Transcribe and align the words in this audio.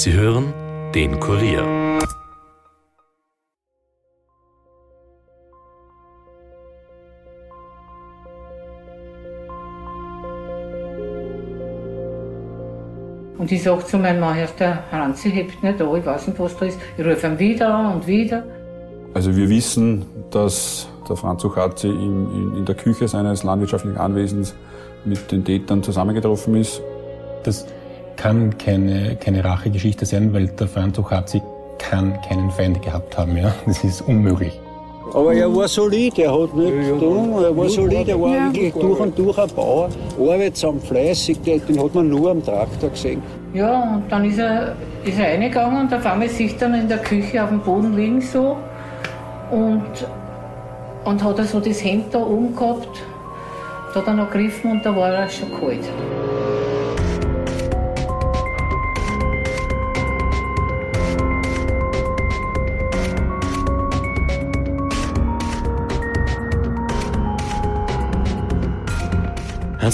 Sie 0.00 0.12
hören 0.12 0.54
den 0.94 1.18
Kurier. 1.18 1.64
Und 13.38 13.50
ich 13.50 13.60
sage 13.60 13.84
zu 13.86 13.98
meinem 13.98 14.20
Mann, 14.20 14.36
der 14.60 14.88
Hansi 14.92 15.32
hebt 15.32 15.60
nicht 15.64 15.82
an, 15.82 15.96
ich 15.96 16.06
weiß 16.06 16.28
nicht, 16.28 16.38
was 16.38 16.56
da 16.56 16.66
ist. 16.66 16.78
Ich 16.96 17.04
rufe 17.04 17.26
ihn 17.26 17.38
wieder 17.40 17.74
an 17.74 17.96
und 17.96 18.06
wieder. 18.06 18.44
Also 19.14 19.34
wir 19.34 19.48
wissen, 19.48 20.06
dass 20.30 20.88
der 21.08 21.16
Franz 21.16 21.44
Uchatzi 21.44 21.88
in, 21.88 22.32
in, 22.32 22.56
in 22.58 22.64
der 22.64 22.76
Küche 22.76 23.08
seines 23.08 23.42
landwirtschaftlichen 23.42 23.98
Anwesens 23.98 24.54
mit 25.04 25.32
den 25.32 25.44
Tätern 25.44 25.82
zusammengetroffen 25.82 26.54
ist. 26.54 26.80
Das 27.42 27.66
kann 28.18 28.58
keine, 28.58 29.16
keine 29.16 29.42
Rachegeschichte 29.42 30.04
sein, 30.04 30.34
weil 30.34 30.48
der 30.48 30.68
Franz 30.68 30.98
Uchatzi 30.98 31.40
kann 31.78 32.20
keinen 32.28 32.50
Feind 32.50 32.82
gehabt 32.82 33.16
haben. 33.16 33.36
Ja? 33.36 33.54
Das 33.66 33.82
ist 33.82 34.02
unmöglich. 34.02 34.60
Aber 35.14 35.32
er 35.32 35.54
war 35.54 35.66
solid, 35.66 36.18
er 36.18 36.30
hat 36.30 36.54
nicht 36.54 36.68
ja, 36.68 36.94
getan, 36.94 37.42
er 37.42 37.56
war 37.56 37.68
solid, 37.70 38.08
er 38.08 38.20
war 38.20 38.36
ja. 38.36 38.52
wirklich 38.52 38.74
durch 38.74 39.00
und 39.00 39.18
durch 39.18 39.38
ein 39.38 39.48
Bauer, 39.56 39.88
arbeitsam, 40.20 40.78
fleißig, 40.80 41.40
den 41.40 41.82
hat 41.82 41.94
man 41.94 42.10
nur 42.10 42.30
am 42.30 42.44
Traktor 42.44 42.90
gesehen. 42.90 43.22
Ja, 43.54 43.94
und 43.94 44.02
dann 44.10 44.26
ist 44.26 44.38
er, 44.38 44.74
ist 45.06 45.18
er 45.18 45.30
reingegangen 45.30 45.80
und 45.80 45.94
auf 45.94 46.04
einmal 46.04 46.28
sieht 46.28 46.60
er 46.60 46.74
in 46.74 46.88
der 46.88 46.98
Küche 46.98 47.42
auf 47.42 47.48
dem 47.48 47.60
Boden 47.60 47.96
liegen 47.96 48.20
so 48.20 48.58
und, 49.50 49.86
und 51.06 51.24
hat 51.24 51.38
er 51.38 51.44
so 51.44 51.58
das 51.58 51.82
Hemd 51.82 52.12
da 52.12 52.18
oben 52.18 52.54
gehabt, 52.54 53.02
da 53.94 54.00
hat 54.00 54.06
er 54.08 54.12
noch 54.12 54.30
gegriffen 54.30 54.72
und 54.72 54.84
da 54.84 54.94
war 54.94 55.08
er 55.08 55.28
schon 55.30 55.48
kalt. 55.58 55.88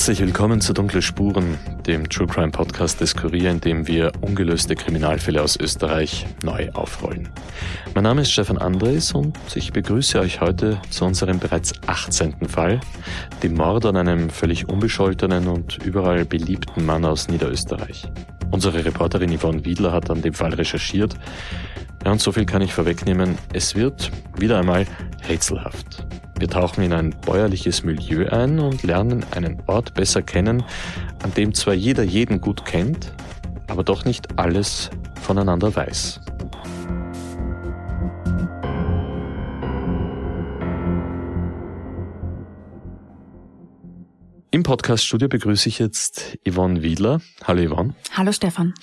Herzlich 0.05 0.21
willkommen 0.21 0.61
zu 0.61 0.75
Dunkle 0.75 1.01
Spuren, 1.01 1.57
dem 1.87 2.11
True 2.11 2.27
Crime 2.27 2.51
Podcast 2.51 3.01
des 3.01 3.17
Kurier, 3.17 3.51
in 3.51 3.61
dem 3.61 3.89
wir 3.89 4.13
ungelöste 4.21 4.75
Kriminalfälle 4.75 5.41
aus 5.41 5.57
Österreich 5.59 6.27
neu 6.43 6.71
aufrollen. 6.73 7.31
Mein 7.95 8.05
Name 8.05 8.21
ist 8.21 8.31
Stefan 8.31 8.59
Andres 8.59 9.13
und 9.13 9.39
ich 9.55 9.73
begrüße 9.73 10.21
euch 10.21 10.43
heute 10.43 10.79
zu 10.91 11.07
unserem 11.07 11.39
bereits 11.39 11.73
18. 11.87 12.35
Fall, 12.49 12.81
dem 13.43 13.55
Mord 13.55 13.87
an 13.87 13.97
einem 13.97 14.29
völlig 14.29 14.69
unbescholtenen 14.69 15.49
und 15.49 15.79
überall 15.83 16.27
beliebten 16.27 16.85
Mann 16.85 17.07
aus 17.07 17.29
Niederösterreich. 17.29 18.07
Unsere 18.51 18.85
Reporterin 18.85 19.35
Yvonne 19.35 19.65
Wiedler 19.65 19.93
hat 19.93 20.11
an 20.11 20.21
dem 20.21 20.35
Fall 20.35 20.53
recherchiert. 20.53 21.15
Ja, 22.05 22.13
und 22.13 22.21
so 22.21 22.31
viel 22.31 22.45
kann 22.45 22.61
ich 22.61 22.75
vorwegnehmen. 22.75 23.39
Es 23.55 23.75
wird 23.75 24.11
wieder 24.37 24.59
einmal 24.59 24.85
rätselhaft. 25.27 26.07
Wir 26.39 26.49
tauchen 26.49 26.83
in 26.83 26.93
ein 26.93 27.15
bäuerliches 27.25 27.85
Milieu 27.85 28.27
ein 28.29 28.59
und 28.59 28.83
lernen 28.83 29.25
einen 29.31 29.63
Ort 29.67 29.95
besser 29.95 30.21
kennen, 30.21 30.65
an 31.23 31.33
dem 31.35 31.55
zwar 31.55 31.75
jeder 31.75 32.03
jeden 32.03 32.41
gut 32.41 32.65
kennt, 32.65 33.13
aber 33.69 33.85
doch 33.85 34.05
nicht 34.05 34.37
alles 34.39 34.91
voneinander 35.23 35.75
weiß. 35.75 36.21
Im 44.51 44.63
Podcaststudio 44.63 45.29
begrüße 45.29 45.69
ich 45.69 45.79
jetzt 45.79 46.39
Yvonne 46.49 46.83
Wiedler. 46.83 47.21
Hallo 47.45 47.69
Yvonne. 47.69 47.95
Hallo 48.13 48.33
Stefan. 48.33 48.75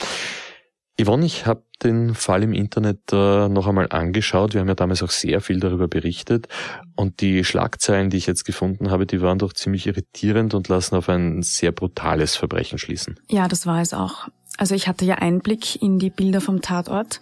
Yvonne, 1.04 1.26
ich 1.26 1.46
habe 1.46 1.64
den 1.84 2.16
Fall 2.16 2.44
im 2.44 2.54
Internet 2.54 3.00
äh, 3.12 3.48
noch 3.50 3.68
einmal 3.68 3.88
angeschaut. 3.90 4.54
Wir 4.54 4.62
haben 4.62 4.68
ja 4.68 4.76
damals 4.76 5.02
auch 5.02 5.10
sehr 5.10 5.42
viel 5.42 5.60
darüber 5.60 5.88
berichtet. 5.88 6.48
Und 6.96 7.22
die 7.22 7.44
Schlagzeilen, 7.44 8.10
die 8.10 8.18
ich 8.18 8.28
jetzt 8.28 8.44
gefunden 8.44 8.92
habe, 8.92 9.06
die 9.06 9.22
waren 9.22 9.40
doch 9.40 9.54
ziemlich 9.54 9.88
irritierend 9.88 10.54
und 10.54 10.68
lassen 10.68 10.96
auf 10.96 11.10
ein 11.10 11.42
sehr 11.42 11.72
brutales 11.72 12.36
Verbrechen 12.36 12.78
schließen. 12.78 13.20
Ja, 13.30 13.48
das 13.48 13.66
war 13.66 13.82
es 13.82 13.94
auch. 13.94 14.28
Also 14.58 14.76
ich 14.76 14.88
hatte 14.88 15.06
ja 15.06 15.16
Einblick 15.16 15.82
in 15.82 15.98
die 15.98 16.10
Bilder 16.10 16.42
vom 16.42 16.62
Tatort 16.62 17.22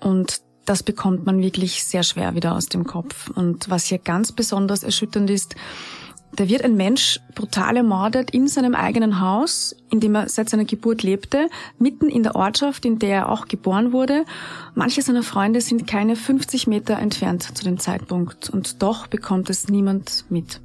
und 0.00 0.40
das 0.66 0.82
bekommt 0.82 1.26
man 1.26 1.42
wirklich 1.42 1.84
sehr 1.84 2.04
schwer 2.04 2.34
wieder 2.34 2.54
aus 2.54 2.66
dem 2.66 2.84
Kopf. 2.84 3.30
Und 3.30 3.68
was 3.70 3.86
hier 3.86 3.98
ganz 3.98 4.30
besonders 4.30 4.84
erschütternd 4.84 5.28
ist, 5.30 5.56
da 6.36 6.48
wird 6.48 6.62
ein 6.62 6.76
Mensch 6.76 7.20
brutal 7.34 7.76
ermordet 7.76 8.30
in 8.30 8.46
seinem 8.46 8.74
eigenen 8.74 9.20
Haus, 9.20 9.74
in 9.90 10.00
dem 10.00 10.14
er 10.14 10.28
seit 10.28 10.48
seiner 10.48 10.64
Geburt 10.64 11.02
lebte, 11.02 11.48
mitten 11.78 12.08
in 12.08 12.22
der 12.22 12.36
Ortschaft, 12.36 12.84
in 12.84 12.98
der 12.98 13.10
er 13.10 13.28
auch 13.28 13.48
geboren 13.48 13.92
wurde. 13.92 14.24
Manche 14.74 15.02
seiner 15.02 15.22
Freunde 15.22 15.60
sind 15.60 15.86
keine 15.86 16.16
50 16.16 16.66
Meter 16.66 16.98
entfernt 16.98 17.56
zu 17.56 17.64
dem 17.64 17.78
Zeitpunkt 17.78 18.48
und 18.48 18.82
doch 18.82 19.06
bekommt 19.06 19.50
es 19.50 19.68
niemand 19.68 20.24
mit. 20.28 20.60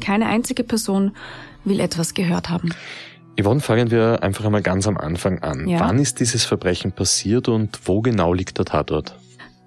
Keine 0.00 0.26
einzige 0.26 0.62
Person 0.62 1.12
will 1.64 1.80
etwas 1.80 2.14
gehört 2.14 2.50
haben. 2.50 2.70
Yvonne, 3.40 3.60
fangen 3.60 3.90
wir 3.90 4.22
einfach 4.22 4.44
einmal 4.44 4.62
ganz 4.62 4.86
am 4.86 4.96
Anfang 4.96 5.40
an. 5.40 5.68
Ja. 5.68 5.80
Wann 5.80 5.98
ist 5.98 6.20
dieses 6.20 6.44
Verbrechen 6.44 6.92
passiert 6.92 7.48
und 7.48 7.80
wo 7.84 8.00
genau 8.00 8.32
liegt 8.32 8.58
der 8.58 8.64
Tatort? 8.64 9.14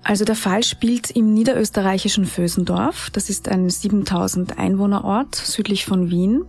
Also 0.09 0.25
der 0.25 0.35
Fall 0.35 0.63
spielt 0.63 1.11
im 1.11 1.35
niederösterreichischen 1.35 2.25
Vösendorf. 2.25 3.11
Das 3.11 3.29
ist 3.29 3.47
ein 3.47 3.69
7000 3.69 4.57
Einwohnerort 4.57 5.35
südlich 5.35 5.85
von 5.85 6.09
Wien, 6.09 6.45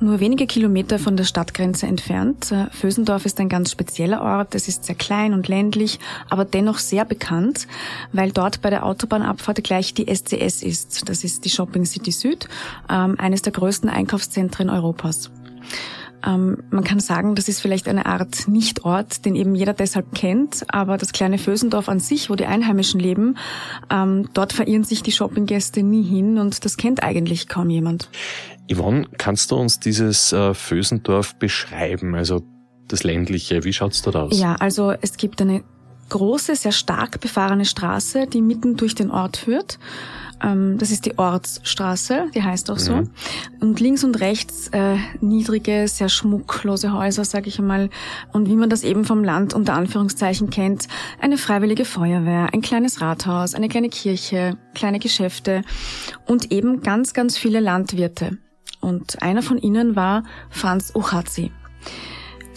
nur 0.00 0.18
wenige 0.18 0.48
Kilometer 0.48 0.98
von 0.98 1.16
der 1.16 1.22
Stadtgrenze 1.22 1.86
entfernt. 1.86 2.50
Äh, 2.50 2.66
Vösendorf 2.72 3.24
ist 3.24 3.38
ein 3.38 3.48
ganz 3.48 3.70
spezieller 3.70 4.20
Ort. 4.20 4.56
Es 4.56 4.66
ist 4.66 4.82
sehr 4.82 4.96
klein 4.96 5.32
und 5.32 5.46
ländlich, 5.46 6.00
aber 6.28 6.44
dennoch 6.44 6.78
sehr 6.78 7.04
bekannt, 7.04 7.68
weil 8.10 8.32
dort 8.32 8.62
bei 8.62 8.70
der 8.70 8.84
Autobahnabfahrt 8.84 9.62
gleich 9.62 9.94
die 9.94 10.12
SCS 10.12 10.64
ist. 10.64 11.08
Das 11.08 11.22
ist 11.22 11.44
die 11.44 11.50
Shopping 11.50 11.84
City 11.84 12.10
Süd, 12.10 12.48
ähm, 12.90 13.14
eines 13.16 13.42
der 13.42 13.52
größten 13.52 13.88
Einkaufszentren 13.88 14.70
Europas. 14.70 15.30
Ähm, 16.26 16.64
man 16.70 16.84
kann 16.84 17.00
sagen, 17.00 17.34
das 17.34 17.48
ist 17.48 17.60
vielleicht 17.60 17.88
eine 17.88 18.06
Art 18.06 18.48
Nichtort, 18.48 19.24
den 19.24 19.36
eben 19.36 19.54
jeder 19.54 19.72
deshalb 19.72 20.14
kennt, 20.14 20.64
aber 20.68 20.96
das 20.96 21.12
kleine 21.12 21.38
Vösendorf 21.38 21.88
an 21.88 22.00
sich, 22.00 22.30
wo 22.30 22.34
die 22.34 22.46
Einheimischen 22.46 23.00
leben, 23.00 23.36
ähm, 23.90 24.28
dort 24.34 24.52
verirren 24.52 24.84
sich 24.84 25.02
die 25.02 25.12
Shoppinggäste 25.12 25.82
nie 25.82 26.02
hin 26.02 26.38
und 26.38 26.64
das 26.64 26.76
kennt 26.76 27.02
eigentlich 27.02 27.48
kaum 27.48 27.70
jemand. 27.70 28.10
Yvonne, 28.70 29.06
kannst 29.16 29.50
du 29.50 29.56
uns 29.56 29.80
dieses 29.80 30.32
äh, 30.32 30.54
Vösendorf 30.54 31.36
beschreiben, 31.36 32.14
also 32.14 32.42
das 32.88 33.04
ländliche, 33.04 33.64
wie 33.64 33.72
schaut's 33.72 34.02
dort 34.02 34.16
aus? 34.16 34.38
Ja, 34.38 34.56
also 34.56 34.92
es 35.00 35.16
gibt 35.16 35.40
eine 35.40 35.62
große, 36.08 36.56
sehr 36.56 36.72
stark 36.72 37.20
befahrene 37.20 37.64
Straße, 37.64 38.26
die 38.26 38.40
mitten 38.40 38.76
durch 38.76 38.94
den 38.94 39.10
Ort 39.10 39.36
führt. 39.36 39.78
Ähm, 40.42 40.78
das 40.78 40.90
ist 40.90 41.06
die 41.06 41.18
Ortsstraße, 41.18 42.26
die 42.34 42.42
heißt 42.42 42.70
auch 42.70 42.78
so. 42.78 42.96
Mhm. 42.96 43.10
Und 43.60 43.80
links 43.80 44.04
und 44.04 44.20
rechts 44.20 44.68
äh, 44.68 44.96
niedrige, 45.20 45.88
sehr 45.88 46.08
schmucklose 46.08 46.92
Häuser, 46.92 47.24
sage 47.24 47.48
ich 47.48 47.58
einmal. 47.58 47.90
Und 48.32 48.48
wie 48.48 48.56
man 48.56 48.70
das 48.70 48.84
eben 48.84 49.04
vom 49.04 49.24
Land 49.24 49.54
unter 49.54 49.74
Anführungszeichen 49.74 50.50
kennt, 50.50 50.88
eine 51.20 51.38
freiwillige 51.38 51.84
Feuerwehr, 51.84 52.48
ein 52.52 52.60
kleines 52.60 53.00
Rathaus, 53.00 53.54
eine 53.54 53.68
kleine 53.68 53.88
Kirche, 53.88 54.56
kleine 54.74 54.98
Geschäfte 54.98 55.62
und 56.26 56.52
eben 56.52 56.82
ganz, 56.82 57.14
ganz 57.14 57.36
viele 57.36 57.60
Landwirte. 57.60 58.38
Und 58.80 59.22
einer 59.22 59.42
von 59.42 59.58
ihnen 59.58 59.96
war 59.96 60.22
Franz 60.50 60.92
Uchatzi. 60.94 61.50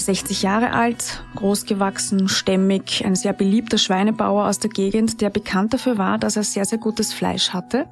60 0.02 0.42
Jahre 0.42 0.74
alt, 0.74 1.24
großgewachsen, 1.36 2.28
stämmig, 2.28 3.04
ein 3.06 3.16
sehr 3.16 3.34
beliebter 3.34 3.78
Schweinebauer 3.78 4.48
aus 4.48 4.60
der 4.60 4.70
Gegend, 4.70 5.22
der 5.22 5.30
bekannt 5.30 5.74
dafür 5.74 5.98
war, 5.98 6.18
dass 6.18 6.36
er 6.36 6.44
sehr, 6.44 6.66
sehr 6.66 6.78
gutes 6.78 7.14
Fleisch 7.14 7.52
hatte. 7.52 7.86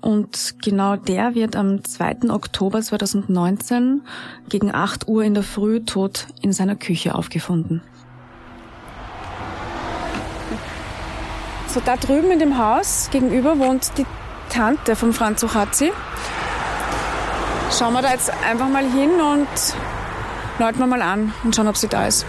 Und 0.00 0.56
genau 0.60 0.96
der 0.96 1.36
wird 1.36 1.54
am 1.54 1.84
2. 1.84 2.30
Oktober 2.30 2.82
2019 2.82 4.02
gegen 4.48 4.74
8 4.74 5.06
Uhr 5.06 5.22
in 5.22 5.34
der 5.34 5.44
Früh 5.44 5.84
tot 5.84 6.26
in 6.40 6.52
seiner 6.52 6.74
Küche 6.74 7.14
aufgefunden. 7.14 7.82
So, 11.68 11.80
da 11.80 11.96
drüben 11.96 12.32
in 12.32 12.38
dem 12.38 12.58
Haus 12.58 13.08
gegenüber 13.10 13.58
wohnt 13.58 13.92
die 13.96 14.04
Tante 14.50 14.96
von 14.96 15.12
Franz 15.12 15.42
Ochatzi. 15.42 15.92
Schauen 17.70 17.94
wir 17.94 18.02
da 18.02 18.10
jetzt 18.10 18.30
einfach 18.44 18.68
mal 18.68 18.84
hin 18.84 19.12
und 19.12 19.48
läuten 20.62 20.78
wir 20.78 20.86
mal 20.86 21.02
an 21.02 21.34
und 21.42 21.56
schauen, 21.56 21.66
ob 21.66 21.76
sie 21.76 21.88
da 21.88 22.06
ist. 22.06 22.24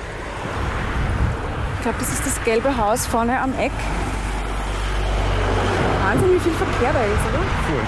Ich 1.76 1.82
glaube, 1.84 2.00
das 2.00 2.12
ist 2.12 2.26
das 2.26 2.44
gelbe 2.44 2.76
Haus 2.78 3.06
vorne 3.06 3.40
am 3.40 3.54
Eck. 3.60 3.72
Wahnsinn, 6.04 6.34
wie 6.34 6.40
viel 6.40 6.54
Verkehr 6.54 6.94
da 6.94 7.02
ist, 7.02 7.22
oder? 7.30 7.44
Cool. 7.70 7.84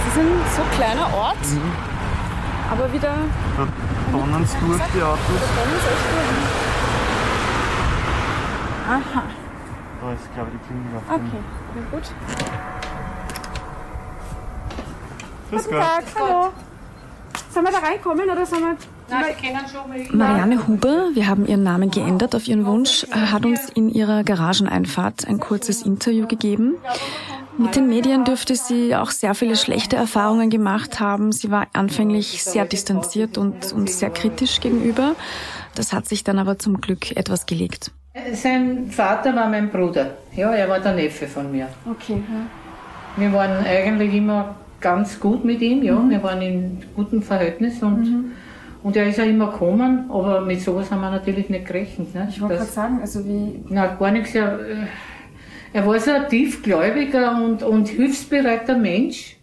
Es 0.00 0.06
ist 0.12 0.18
ein 0.18 0.28
so 0.56 0.62
kleiner 0.76 1.12
Ort, 1.14 1.44
mhm. 1.50 1.72
aber 2.70 2.90
wieder. 2.90 3.14
Da 3.56 3.68
donnern 4.12 4.42
es 4.44 4.52
durch 4.52 4.82
die 4.94 5.02
Autos. 5.02 5.20
Da 5.28 5.60
donnern 5.60 5.76
es 5.76 5.84
echt 5.92 6.06
durch. 6.10 6.64
Aha. 8.88 9.22
Da 10.00 10.12
ist, 10.12 10.34
glaube 10.34 10.50
ich, 10.52 10.58
die 10.58 10.66
Klingel 10.66 11.02
Okay, 11.06 11.42
na 11.74 11.80
gut. 11.90 12.06
Grüß 15.50 15.64
Guten 15.64 15.76
Tag, 15.78 16.04
hallo. 16.18 16.52
Sollen 17.50 17.66
wir 17.66 17.72
da 17.72 17.78
reinkommen 17.78 18.30
oder 18.30 18.46
sollen 18.46 18.62
wir 18.62 18.93
Marianne 20.12 20.66
Huber, 20.66 21.10
wir 21.14 21.26
haben 21.26 21.46
ihren 21.46 21.62
Namen 21.62 21.90
geändert 21.90 22.34
auf 22.34 22.48
ihren 22.48 22.66
Wunsch, 22.66 23.06
hat 23.10 23.44
uns 23.44 23.68
in 23.74 23.88
ihrer 23.88 24.24
Garageneinfahrt 24.24 25.26
ein 25.26 25.40
kurzes 25.40 25.82
Interview 25.82 26.26
gegeben. 26.26 26.74
Mit 27.56 27.76
den 27.76 27.88
Medien 27.88 28.24
dürfte 28.24 28.56
sie 28.56 28.96
auch 28.96 29.10
sehr 29.10 29.34
viele 29.34 29.56
schlechte 29.56 29.94
Erfahrungen 29.94 30.50
gemacht 30.50 30.98
haben. 30.98 31.30
Sie 31.30 31.50
war 31.50 31.68
anfänglich 31.72 32.42
sehr 32.42 32.64
distanziert 32.64 33.38
und, 33.38 33.72
und 33.72 33.88
sehr 33.88 34.10
kritisch 34.10 34.60
gegenüber. 34.60 35.14
Das 35.76 35.92
hat 35.92 36.06
sich 36.06 36.24
dann 36.24 36.38
aber 36.38 36.58
zum 36.58 36.80
Glück 36.80 37.16
etwas 37.16 37.46
gelegt. 37.46 37.92
Sein 38.32 38.90
Vater 38.90 39.34
war 39.34 39.48
mein 39.48 39.70
Bruder. 39.70 40.14
Ja, 40.34 40.52
er 40.52 40.68
war 40.68 40.80
der 40.80 40.94
Neffe 40.94 41.26
von 41.26 41.50
mir. 41.50 41.68
Okay. 41.88 42.22
Ja. 42.28 42.46
Wir 43.16 43.32
waren 43.32 43.64
eigentlich 43.64 44.14
immer 44.14 44.56
ganz 44.80 45.18
gut 45.18 45.44
mit 45.44 45.60
ihm, 45.60 45.82
ja. 45.82 45.94
Mhm. 45.94 46.10
Wir 46.10 46.22
waren 46.22 46.42
in 46.42 46.82
gutem 46.94 47.22
Verhältnis 47.22 47.82
und, 47.82 48.04
mhm. 48.04 48.32
Und 48.84 48.96
er 48.96 49.08
ist 49.08 49.16
ja 49.16 49.24
immer 49.24 49.50
gekommen, 49.50 50.10
aber 50.10 50.42
mit 50.42 50.60
sowas 50.60 50.90
haben 50.90 51.00
wir 51.00 51.10
natürlich 51.10 51.48
nicht 51.48 51.64
gerechnet. 51.64 52.14
Ne? 52.14 52.28
Ich 52.28 52.38
wollte 52.38 52.56
gerade 52.56 52.70
sagen, 52.70 53.00
also 53.00 53.24
wie. 53.24 53.64
Na, 53.70 53.94
gar 53.94 54.10
nichts. 54.10 54.34
Er, 54.34 54.60
er 55.72 55.86
war 55.86 55.98
so 55.98 56.10
ein 56.10 56.28
tiefgläubiger 56.28 57.42
und, 57.42 57.62
und 57.62 57.88
hilfsbereiter 57.88 58.76
Mensch. 58.76 59.38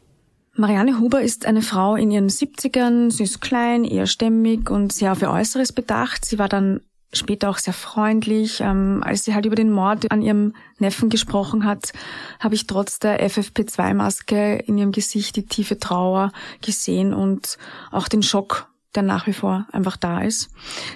Marianne 0.55 0.99
Huber 0.99 1.21
ist 1.21 1.47
eine 1.47 1.63
Frau 1.63 1.95
in 1.95 2.11
ihren 2.11 2.29
70ern. 2.29 3.09
Sie 3.09 3.23
ist 3.23 3.41
klein, 3.41 3.83
eher 3.83 4.05
stämmig 4.05 4.69
und 4.69 4.93
sehr 4.93 5.11
auf 5.11 5.23
ihr 5.23 5.31
Äußeres 5.31 5.73
bedacht. 5.73 6.23
Sie 6.23 6.37
war 6.37 6.47
dann 6.47 6.81
später 7.11 7.49
auch 7.49 7.57
sehr 7.57 7.73
freundlich. 7.73 8.61
Ähm, 8.61 9.01
als 9.03 9.23
sie 9.23 9.33
halt 9.33 9.47
über 9.47 9.55
den 9.55 9.71
Mord 9.71 10.11
an 10.11 10.21
ihrem 10.21 10.53
Neffen 10.77 11.09
gesprochen 11.09 11.65
hat, 11.65 11.93
habe 12.39 12.53
ich 12.53 12.67
trotz 12.67 12.99
der 12.99 13.27
FFP2-Maske 13.27 14.57
in 14.67 14.77
ihrem 14.77 14.91
Gesicht 14.91 15.35
die 15.35 15.47
tiefe 15.47 15.79
Trauer 15.79 16.31
gesehen 16.61 17.15
und 17.15 17.57
auch 17.89 18.07
den 18.07 18.21
Schock, 18.21 18.70
der 18.95 19.03
nach 19.03 19.27
wie 19.27 19.33
vor 19.33 19.67
einfach 19.71 19.97
da 19.97 20.21
ist. 20.21 20.49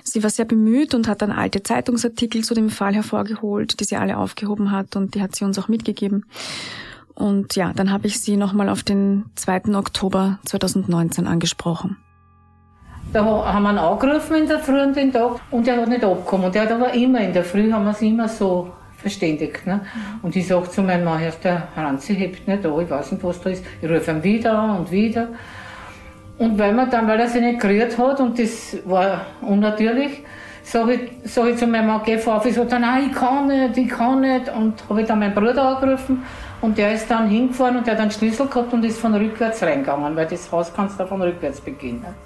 Sie 0.03 0.23
war 0.23 0.29
sehr 0.29 0.45
bemüht 0.45 0.93
und 0.93 1.07
hat 1.07 1.21
dann 1.21 1.31
alte 1.31 1.63
Zeitungsartikel 1.63 2.43
zu 2.43 2.53
dem 2.53 2.69
Fall 2.69 2.93
hervorgeholt, 2.93 3.79
die 3.79 3.83
sie 3.85 3.95
alle 3.95 4.17
aufgehoben 4.17 4.71
hat 4.71 4.95
und 4.95 5.15
die 5.15 5.21
hat 5.21 5.35
sie 5.35 5.45
uns 5.45 5.57
auch 5.59 5.67
mitgegeben. 5.67 6.25
Und 7.13 7.55
ja, 7.55 7.71
dann 7.73 7.91
habe 7.91 8.07
ich 8.07 8.19
sie 8.19 8.35
nochmal 8.35 8.69
auf 8.69 8.83
den 8.83 9.25
2. 9.35 9.75
Oktober 9.75 10.39
2019 10.45 11.27
angesprochen. 11.27 11.97
Da 13.13 13.23
haben 13.23 13.63
wir 13.63 13.71
ihn 13.71 13.77
angerufen 13.77 14.35
in 14.35 14.47
der 14.47 14.59
Früh 14.59 14.81
und 14.81 14.95
den 14.95 15.13
Tag 15.13 15.39
und 15.49 15.65
er 15.67 15.77
hat 15.77 15.87
nicht 15.87 16.03
abgekommen. 16.03 16.47
Und 16.47 16.55
er 16.55 16.63
hat 16.63 16.71
aber 16.71 16.93
immer 16.93 17.21
in 17.21 17.31
der 17.31 17.45
Früh 17.45 17.71
haben 17.71 17.85
wir 17.85 17.91
es 17.91 18.01
immer 18.01 18.27
so 18.27 18.73
verständigt. 18.97 19.65
Ne? 19.65 19.81
Und 20.21 20.35
ich 20.35 20.47
sage 20.47 20.69
zu 20.69 20.81
meinem 20.81 21.05
Mann, 21.05 21.21
der 21.43 21.67
Hansi 21.75 22.15
hebt 22.15 22.47
nicht 22.47 22.65
an, 22.65 22.81
ich 22.81 22.89
weiß 22.89 23.13
nicht, 23.13 23.23
was 23.23 23.39
da 23.39 23.51
ist. 23.51 23.63
Ich 23.81 23.89
rufe 23.89 24.11
ihn 24.11 24.23
wieder 24.23 24.57
an 24.57 24.79
und 24.79 24.91
wieder. 24.91 25.29
Und 26.37 26.59
weil, 26.59 26.73
man 26.73 26.89
dann, 26.89 27.07
weil 27.07 27.19
er 27.19 27.27
sich 27.27 27.41
nicht 27.41 27.61
gerührt 27.61 27.97
hat 27.97 28.19
und 28.19 28.37
das 28.37 28.77
war 28.85 29.25
unnatürlich, 29.41 30.23
sage 30.63 30.93
ich, 30.93 31.31
sag 31.31 31.47
ich 31.47 31.57
zu 31.57 31.67
meinem 31.67 31.87
Mann, 31.87 32.01
geh 32.03 32.17
vor. 32.17 32.43
Ich 32.45 32.55
sage 32.55 32.79
nein, 32.79 33.09
ich 33.09 33.15
kann 33.15 33.47
nicht, 33.47 33.77
ich 33.77 33.87
kann 33.87 34.21
nicht. 34.21 34.49
Und 34.49 34.83
habe 34.89 35.01
ich 35.01 35.07
dann 35.07 35.19
meinen 35.19 35.33
Bruder 35.33 35.77
angerufen 35.77 36.23
und 36.61 36.77
der 36.77 36.93
ist 36.93 37.09
dann 37.09 37.29
hingefahren 37.29 37.77
und 37.77 37.87
der 37.87 37.93
hat 37.93 38.01
einen 38.01 38.11
Schlüssel 38.11 38.47
gehabt 38.47 38.73
und 38.73 38.83
ist 38.83 38.99
von 38.99 39.13
rückwärts 39.13 39.63
reingegangen, 39.63 40.15
weil 40.15 40.25
das 40.25 40.51
Haus 40.51 40.73
kannst 40.75 40.99
du 40.99 41.05
von 41.07 41.21
rückwärts 41.21 41.61
beginnen. 41.61 42.24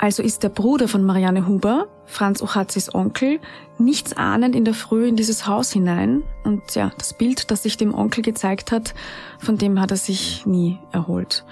Also 0.00 0.22
ist 0.22 0.44
der 0.44 0.48
Bruder 0.48 0.86
von 0.86 1.04
Marianne 1.04 1.48
Huber, 1.48 1.88
Franz 2.06 2.40
Ochazis 2.40 2.94
Onkel, 2.94 3.40
nichts 3.78 4.16
ahnend 4.16 4.54
in 4.54 4.64
der 4.64 4.72
Früh 4.72 5.08
in 5.08 5.16
dieses 5.16 5.48
Haus 5.48 5.72
hinein. 5.72 6.22
Und 6.44 6.76
ja, 6.76 6.92
das 6.96 7.14
Bild, 7.14 7.50
das 7.50 7.64
sich 7.64 7.76
dem 7.76 7.92
Onkel 7.92 8.22
gezeigt 8.22 8.70
hat, 8.70 8.94
von 9.40 9.58
dem 9.58 9.80
hat 9.80 9.90
er 9.90 9.96
sich 9.96 10.46
nie 10.46 10.78
erholt. 10.92 11.44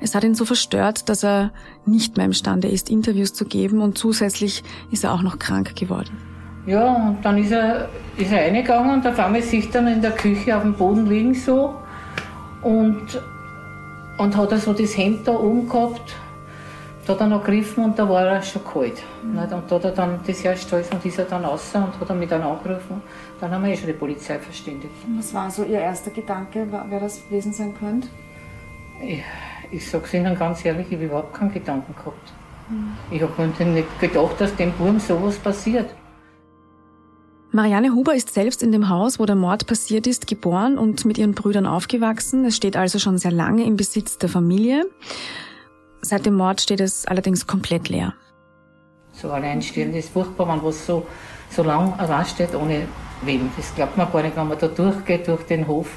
Es 0.00 0.14
hat 0.14 0.22
ihn 0.22 0.34
so 0.34 0.44
verstört, 0.44 1.08
dass 1.08 1.24
er 1.24 1.50
nicht 1.86 2.18
mehr 2.18 2.26
imstande 2.26 2.68
ist, 2.68 2.90
Interviews 2.90 3.32
zu 3.32 3.46
geben 3.46 3.80
und 3.80 3.96
zusätzlich 3.96 4.62
ist 4.92 5.04
er 5.04 5.14
auch 5.14 5.22
noch 5.22 5.38
krank 5.38 5.74
geworden. 5.74 6.18
Ja, 6.66 7.08
und 7.08 7.24
dann 7.24 7.38
ist 7.38 7.52
er, 7.52 7.88
ist 8.18 8.30
er 8.30 8.44
reingegangen 8.44 8.92
und 8.92 9.06
auf 9.06 9.18
einmal 9.18 9.40
er 9.40 9.62
dann 9.72 9.86
in 9.86 10.02
der 10.02 10.12
Küche 10.12 10.54
auf 10.54 10.62
dem 10.62 10.74
Boden 10.74 11.06
liegen 11.06 11.34
so 11.34 11.74
und, 12.60 13.18
und 14.18 14.36
hat 14.36 14.52
er 14.52 14.58
so 14.58 14.74
das 14.74 14.94
Hemd 14.94 15.26
da 15.26 15.32
oben 15.32 15.66
gehabt 15.66 16.14
da 17.04 17.14
hat 17.14 17.20
er 17.20 17.26
noch 17.26 17.44
gegriffen 17.44 17.84
und 17.84 17.98
da 17.98 18.08
war 18.08 18.26
er 18.26 18.42
schon 18.42 18.64
kalt. 18.64 19.02
Mhm. 19.22 19.38
Und 19.38 19.50
da 19.50 19.76
hat 19.76 19.84
er 19.84 19.90
dann 19.90 20.20
das 20.26 20.44
erste 20.44 20.76
alles 20.76 20.90
und 20.90 21.04
ist 21.04 21.18
er 21.18 21.24
dann 21.24 21.44
raus 21.44 21.70
und 21.74 22.00
hat 22.00 22.08
er 22.08 22.14
mich 22.14 22.28
dann 22.28 22.42
angerufen. 22.42 23.02
Dann 23.40 23.50
haben 23.50 23.64
wir 23.64 23.72
eh 23.72 23.76
schon 23.76 23.86
die 23.86 23.92
Polizei 23.92 24.38
verständigt. 24.38 24.94
Was 25.16 25.34
war 25.34 25.50
so 25.50 25.64
Ihr 25.64 25.80
erster 25.80 26.10
Gedanke, 26.10 26.66
wer 26.70 27.00
das 27.00 27.24
gewesen 27.24 27.52
sein 27.52 27.74
könnte? 27.78 28.08
Ich, 29.02 29.22
ich 29.70 29.90
sage 29.90 30.04
es 30.04 30.14
Ihnen 30.14 30.38
ganz 30.38 30.64
ehrlich, 30.64 30.86
ich 30.88 30.94
habe 30.94 31.04
überhaupt 31.04 31.34
keinen 31.34 31.52
Gedanken 31.52 31.94
gehabt. 31.94 32.32
Mhm. 32.68 32.92
Ich 33.10 33.22
habe 33.22 33.64
nicht 33.64 34.00
gedacht, 34.00 34.40
dass 34.40 34.54
dem 34.56 34.72
Buben 34.72 35.00
sowas 35.00 35.36
passiert. 35.38 35.90
Marianne 37.54 37.94
Huber 37.94 38.16
ist 38.16 38.34
selbst 38.34 38.64
in 38.64 38.72
dem 38.72 38.88
Haus, 38.88 39.20
wo 39.20 39.26
der 39.26 39.36
Mord 39.36 39.68
passiert 39.68 40.08
ist, 40.08 40.26
geboren 40.26 40.76
und 40.76 41.04
mit 41.04 41.18
ihren 41.18 41.34
Brüdern 41.34 41.66
aufgewachsen. 41.66 42.44
Es 42.46 42.56
steht 42.56 42.76
also 42.76 42.98
schon 42.98 43.16
sehr 43.16 43.30
lange 43.30 43.64
im 43.64 43.76
Besitz 43.76 44.18
der 44.18 44.28
Familie. 44.28 44.86
Seit 46.04 46.26
dem 46.26 46.34
Mord 46.34 46.60
steht 46.60 46.80
es 46.80 47.06
allerdings 47.06 47.46
komplett 47.46 47.88
leer. 47.88 48.12
So 49.12 49.30
alleinstehend 49.30 49.96
ist 49.96 50.10
furchtbar, 50.10 50.46
wenn 50.48 50.62
was 50.62 50.84
so, 50.84 51.06
so 51.48 51.62
lang 51.62 51.94
allein 51.98 52.26
steht 52.26 52.54
ohne 52.54 52.86
Wem. 53.22 53.50
Das 53.56 53.74
glaubt 53.74 53.96
man 53.96 54.12
gar 54.12 54.22
nicht, 54.22 54.36
wenn 54.36 54.48
man 54.48 54.58
da 54.58 54.68
durchgeht 54.68 55.26
durch 55.28 55.44
den 55.44 55.66
Hof. 55.66 55.88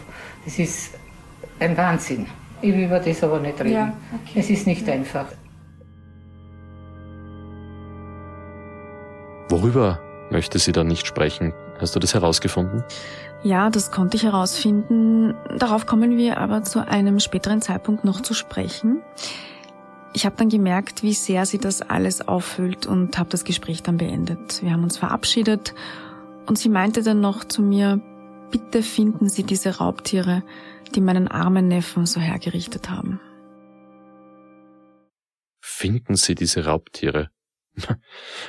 Das 0.45 0.57
ist 0.59 0.93
ein 1.59 1.75
Wahnsinn. 1.75 2.25
Ich 2.61 2.73
will 2.73 2.85
über 2.85 2.99
das 2.99 3.21
aber 3.21 3.39
nicht 3.39 3.59
reden. 3.59 3.73
Ja, 3.73 3.93
okay. 4.23 4.39
Es 4.39 4.49
ist 4.49 4.65
nicht 4.65 4.87
ja. 4.87 4.93
einfach. 4.93 5.25
Worüber 9.49 9.99
möchte 10.29 10.57
sie 10.57 10.71
dann 10.71 10.87
nicht 10.87 11.05
sprechen? 11.05 11.53
Hast 11.79 11.95
du 11.95 11.99
das 11.99 12.13
herausgefunden? 12.13 12.85
Ja, 13.43 13.69
das 13.69 13.91
konnte 13.91 14.15
ich 14.15 14.23
herausfinden. 14.23 15.33
Darauf 15.57 15.85
kommen 15.85 16.17
wir 16.17 16.37
aber 16.37 16.63
zu 16.63 16.87
einem 16.87 17.19
späteren 17.19 17.61
Zeitpunkt 17.61 18.05
noch 18.05 18.21
zu 18.21 18.33
sprechen. 18.33 19.01
Ich 20.17 20.25
habe 20.25 20.35
dann 20.35 20.49
gemerkt, 20.49 21.03
wie 21.03 21.13
sehr 21.13 21.45
sie 21.45 21.59
das 21.59 21.83
alles 21.83 22.27
auffüllt 22.27 22.87
und 22.87 23.19
habe 23.19 23.29
das 23.29 23.43
Gespräch 23.43 23.83
dann 23.83 23.97
beendet. 23.97 24.63
Wir 24.63 24.71
haben 24.71 24.81
uns 24.81 24.97
verabschiedet 24.97 25.75
und 26.47 26.57
sie 26.57 26.69
meinte 26.69 27.03
dann 27.03 27.21
noch 27.21 27.43
zu 27.43 27.61
mir, 27.61 28.01
bitte 28.49 28.81
finden 28.81 29.29
Sie 29.29 29.43
diese 29.43 29.77
Raubtiere, 29.77 30.41
die 30.95 31.01
meinen 31.01 31.27
armen 31.27 31.67
Neffen 31.67 32.07
so 32.07 32.19
hergerichtet 32.19 32.89
haben. 32.89 33.19
Finden 35.61 36.15
Sie 36.15 36.33
diese 36.33 36.65
Raubtiere? 36.65 37.29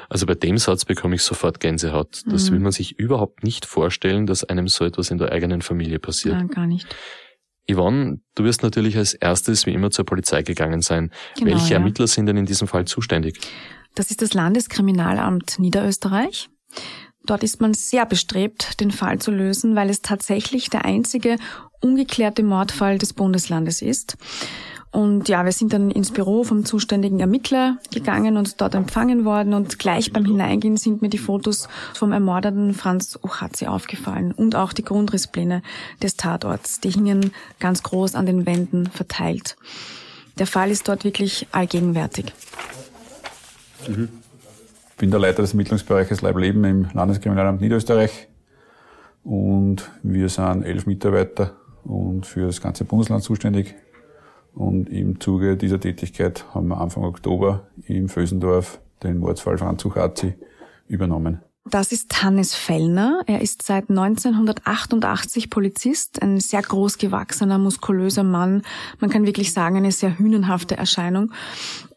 Also 0.09 0.25
bei 0.25 0.35
dem 0.35 0.56
Satz 0.56 0.87
bekomme 0.87 1.17
ich 1.17 1.22
sofort 1.22 1.60
Gänsehaut. 1.60 2.22
Das 2.29 2.48
mhm. 2.48 2.55
will 2.55 2.60
man 2.60 2.72
sich 2.72 2.98
überhaupt 2.98 3.44
nicht 3.44 3.67
vorstellen, 3.67 4.25
dass 4.25 4.43
einem 4.43 4.69
so 4.69 4.87
etwas 4.87 5.10
in 5.10 5.19
der 5.19 5.32
eigenen 5.32 5.60
Familie 5.60 5.98
passiert. 5.98 6.34
Nein, 6.34 6.48
gar 6.48 6.67
nicht. 6.67 6.96
Yvonne, 7.70 8.20
du 8.34 8.44
wirst 8.44 8.63
natürlich 8.63 8.96
als 8.96 9.15
erstes 9.15 9.67
wie 9.67 9.75
immer 9.75 9.91
zur 9.91 10.06
Polizei 10.06 10.43
gegangen 10.43 10.81
sein. 10.81 11.10
Genau, 11.37 11.53
Welche 11.53 11.75
ja. 11.75 11.79
Ermittler 11.79 12.06
sind 12.06 12.27
denn 12.27 12.37
in 12.37 12.46
diesem 12.46 12.67
Fall 12.67 12.87
zuständig? 12.87 13.39
Das 13.94 14.10
ist 14.10 14.22
das 14.22 14.34
Landeskriminalamt 14.34 15.58
Niederösterreich. 15.58 16.48
Dort 17.25 17.43
ist 17.43 17.60
man 17.60 17.75
sehr 17.75 18.06
bestrebt, 18.06 18.81
den 18.81 18.91
Fall 18.91 19.19
zu 19.19 19.31
lösen, 19.31 19.77
weil 19.77 19.91
es 19.91 20.01
tatsächlich 20.01 20.70
der 20.70 20.87
einzige 20.87 21.37
ungeklärte 21.81 22.43
Mordfall 22.43 22.98
des 22.98 23.13
Bundeslandes 23.13 23.82
ist. 23.82 24.17
Und 24.91 25.29
ja, 25.29 25.45
wir 25.45 25.53
sind 25.53 25.73
dann 25.75 25.91
ins 25.91 26.13
Büro 26.13 26.45
vom 26.45 26.65
zuständigen 26.65 27.21
Ermittler 27.21 27.77
gegangen 27.93 28.39
und 28.39 28.61
dort 28.61 28.75
empfangen 28.75 29.27
worden 29.27 29.53
und 29.53 29.79
gleich 29.79 30.13
beim 30.13 30.25
Hineingehen 30.25 30.79
sind 30.79 31.03
mir 31.03 31.11
die 31.11 31.19
Fotos 31.19 31.69
vom 31.93 32.13
ermordeten 32.13 32.73
Franz 32.73 33.19
Uchazi 33.23 33.67
aufgefallen 33.67 34.33
und 34.33 34.57
auch 34.57 34.73
die 34.73 34.85
Grundrisspläne 34.85 35.63
des 36.03 36.17
Tatorts. 36.17 36.81
Die 36.81 36.91
hingen 36.91 37.33
ganz 37.61 37.83
groß 37.83 38.15
an 38.15 38.25
den 38.25 38.47
Wänden 38.47 38.87
verteilt. 38.87 39.57
Der 40.39 40.47
Fall 40.47 40.71
ist 40.71 40.89
dort 40.89 41.05
wirklich 41.05 41.47
allgegenwärtig. 41.53 42.33
Mhm. 43.87 44.09
Ich 44.91 44.97
bin 44.97 45.11
der 45.11 45.21
Leiter 45.21 45.43
des 45.43 45.53
Ermittlungsbereiches 45.53 46.23
Leib-Leben 46.23 46.65
im 46.65 46.89
Landeskriminalamt 46.93 47.61
Niederösterreich 47.61 48.29
und 49.23 49.91
wir 50.03 50.29
sind 50.29 50.65
elf 50.65 50.87
Mitarbeiter 50.87 51.57
und 51.85 52.27
für 52.27 52.47
das 52.47 52.61
ganze 52.61 52.85
Bundesland 52.85 53.23
zuständig. 53.23 53.75
Und 54.58 54.88
im 54.88 55.20
Zuge 55.20 55.56
dieser 55.56 55.79
Tätigkeit 55.79 56.44
haben 56.53 56.67
wir 56.67 56.81
Anfang 56.81 57.05
Oktober 57.05 57.69
im 57.86 58.08
Fösendorf 58.08 58.81
den 59.05 59.19
Mordsfall 59.19 59.56
Franz 59.56 59.84
Uchazi 59.84 60.34
übernommen. 60.88 61.41
Das 61.65 61.93
ist 61.93 62.24
Hannes 62.24 62.56
Fellner. 62.56 63.20
Er 63.27 63.41
ist 63.41 63.62
seit 63.62 63.88
1988 63.88 65.48
Polizist, 65.48 66.20
ein 66.22 66.41
sehr 66.41 66.62
groß 66.62 66.98
gewachsener, 66.98 67.58
muskulöser 67.58 68.24
Mann. 68.24 68.62
Man 68.98 69.10
kann 69.10 69.27
wirklich 69.27 69.53
sagen, 69.53 69.77
eine 69.77 69.93
sehr 69.93 70.19
hünenhafte 70.19 70.77
Erscheinung. 70.77 71.31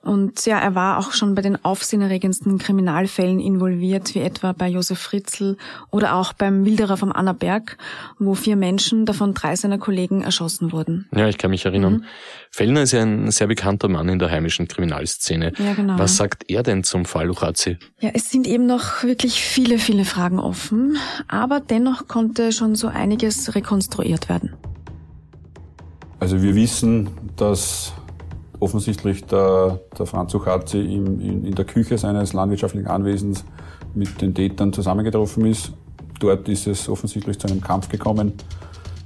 Und 0.04 0.48
ja, 0.48 0.58
er 0.58 0.74
war 0.74 0.98
auch 0.98 1.12
schon 1.12 1.36
bei 1.36 1.44
den 1.44 1.64
aufsehenerregendsten 1.64 2.58
Kriminalfällen 2.58 3.40
involviert, 3.40 4.16
wie 4.16 4.22
etwa 4.22 4.52
bei 4.52 4.68
Josef 4.68 4.98
Fritzl 4.98 5.58
oder 5.92 6.16
auch 6.16 6.34
beim 6.34 6.66
Wilderer 6.66 6.98
vom 6.98 7.12
Annaberg, 7.12 7.78
wo 8.18 8.34
vier 8.34 8.56
Menschen, 8.56 9.06
davon 9.06 9.36
drei 9.36 9.56
seiner 9.56 9.78
Kollegen, 9.78 10.24
erschossen 10.24 10.72
wurden. 10.72 11.08
Ja, 11.16 11.28
ich 11.28 11.38
kann 11.38 11.52
mich 11.52 11.66
erinnern. 11.66 11.94
Mhm. 11.94 12.04
Fellner 12.50 12.82
ist 12.82 12.94
ja 12.94 13.04
ein 13.04 13.30
sehr 13.30 13.46
bekannter 13.46 13.90
Mann 13.90 14.10
in 14.10 14.18
der 14.18 14.32
heimischen 14.32 14.68
Kriminalszene. 14.68 15.54
Ja, 15.60 15.74
genau. 15.74 16.00
Was 16.00 16.18
sagt 16.18 16.50
er 16.50 16.64
denn 16.64 16.84
zum 16.84 17.06
Fall 17.06 17.28
Luchazzi? 17.28 17.78
Ja, 18.00 18.10
es 18.14 18.32
sind 18.32 18.48
eben 18.48 18.66
noch 18.66 19.04
wirklich 19.04 19.40
viele, 19.40 19.78
viele 19.78 20.06
Fragen 20.06 20.40
offen, 20.40 20.98
aber 21.28 21.60
dennoch 21.60 22.08
konnte 22.08 22.52
schon 22.52 22.74
so 22.74 22.88
einiges 22.88 23.54
rekonstruiert 23.54 24.30
werden. 24.30 24.54
Also 26.20 26.42
wir 26.42 26.56
wissen, 26.56 27.10
dass 27.36 27.94
offensichtlich 28.62 29.26
der, 29.26 29.80
der 29.98 30.06
Franz 30.06 30.34
Uchazzi 30.34 30.80
in, 30.80 31.46
in 31.46 31.56
der 31.56 31.66
Küche 31.66 31.98
seines 31.98 32.34
landwirtschaftlichen 32.34 32.88
Anwesens 32.88 33.44
mit 33.96 34.22
den 34.22 34.34
Tätern 34.34 34.72
zusammengetroffen 34.72 35.46
ist. 35.46 35.74
Dort 36.20 36.48
ist 36.48 36.68
es 36.68 36.88
offensichtlich 36.88 37.40
zu 37.40 37.48
einem 37.48 37.60
Kampf 37.60 37.90
gekommen. 37.90 38.34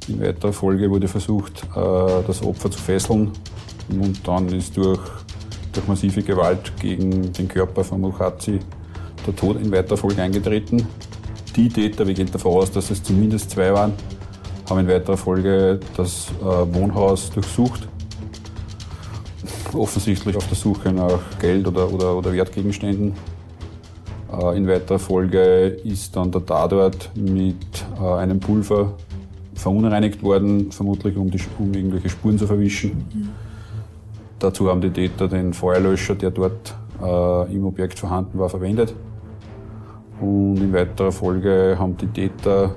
In 0.08 0.22
weiterer 0.22 0.52
Folge 0.52 0.90
wurde 0.92 1.08
versucht, 1.08 1.64
äh, 1.76 2.24
das 2.28 2.44
Opfer 2.44 2.70
zu 2.70 2.80
fesseln 2.80 3.32
und 3.90 4.28
dann 4.28 4.50
ist 4.50 4.76
durch, 4.76 5.00
durch 5.72 5.88
massive 5.88 6.22
Gewalt 6.22 6.74
gegen 6.80 7.32
den 7.32 7.48
Körper 7.48 7.84
von 7.84 8.04
Uchazzi 8.04 8.60
der 9.26 9.36
Tod 9.36 9.60
in 9.60 9.72
weiterer 9.72 9.98
Folge 9.98 10.22
eingetreten. 10.22 10.86
Die 11.56 11.70
Täter, 11.70 12.06
wir 12.06 12.14
gehen 12.14 12.30
davon 12.30 12.52
aus, 12.52 12.72
dass 12.72 12.92
es 12.92 13.02
zumindest 13.02 13.52
zwei 13.52 13.74
waren, 13.74 13.94
haben 14.70 14.82
in 14.82 14.88
weiterer 14.90 15.18
Folge 15.18 15.80
das 15.96 16.28
äh, 16.42 16.44
Wohnhaus 16.44 17.30
durchsucht 17.32 17.88
offensichtlich 19.74 20.36
auf 20.36 20.48
der 20.48 20.56
Suche 20.56 20.92
nach 20.92 21.20
Geld 21.40 21.68
oder, 21.68 21.92
oder, 21.92 22.16
oder 22.16 22.34
Wertgegenständen. 22.34 23.14
Äh, 24.32 24.58
in 24.58 24.68
weiterer 24.68 25.00
Folge 25.00 25.40
ist 25.84 26.16
dann 26.16 26.32
der 26.32 26.46
Tatort 26.46 27.10
mit 27.16 27.56
äh, 28.00 28.06
einem 28.06 28.40
Pulver 28.40 28.94
verunreinigt 29.54 30.22
worden, 30.22 30.72
vermutlich 30.72 31.16
um, 31.18 31.32
die, 31.32 31.40
um 31.58 31.74
irgendwelche 31.74 32.10
Spuren 32.10 32.38
zu 32.38 32.46
verwischen. 32.46 32.92
Mhm. 32.92 33.30
Dazu 34.40 34.70
haben 34.70 34.82
die 34.82 34.92
Täter 34.92 35.28
den 35.28 35.54
Feuerlöscher, 35.54 36.16
der 36.16 36.32
dort 36.32 36.76
äh, 37.02 37.56
im 37.56 37.66
Objekt 37.66 37.98
vorhanden 37.98 38.38
war, 38.38 38.50
verwendet. 38.50 38.94
Und 40.20 40.58
in 40.58 40.74
weiterer 40.74 41.12
Folge 41.12 41.76
haben 41.80 41.98
die 41.98 42.08
Täter 42.08 42.76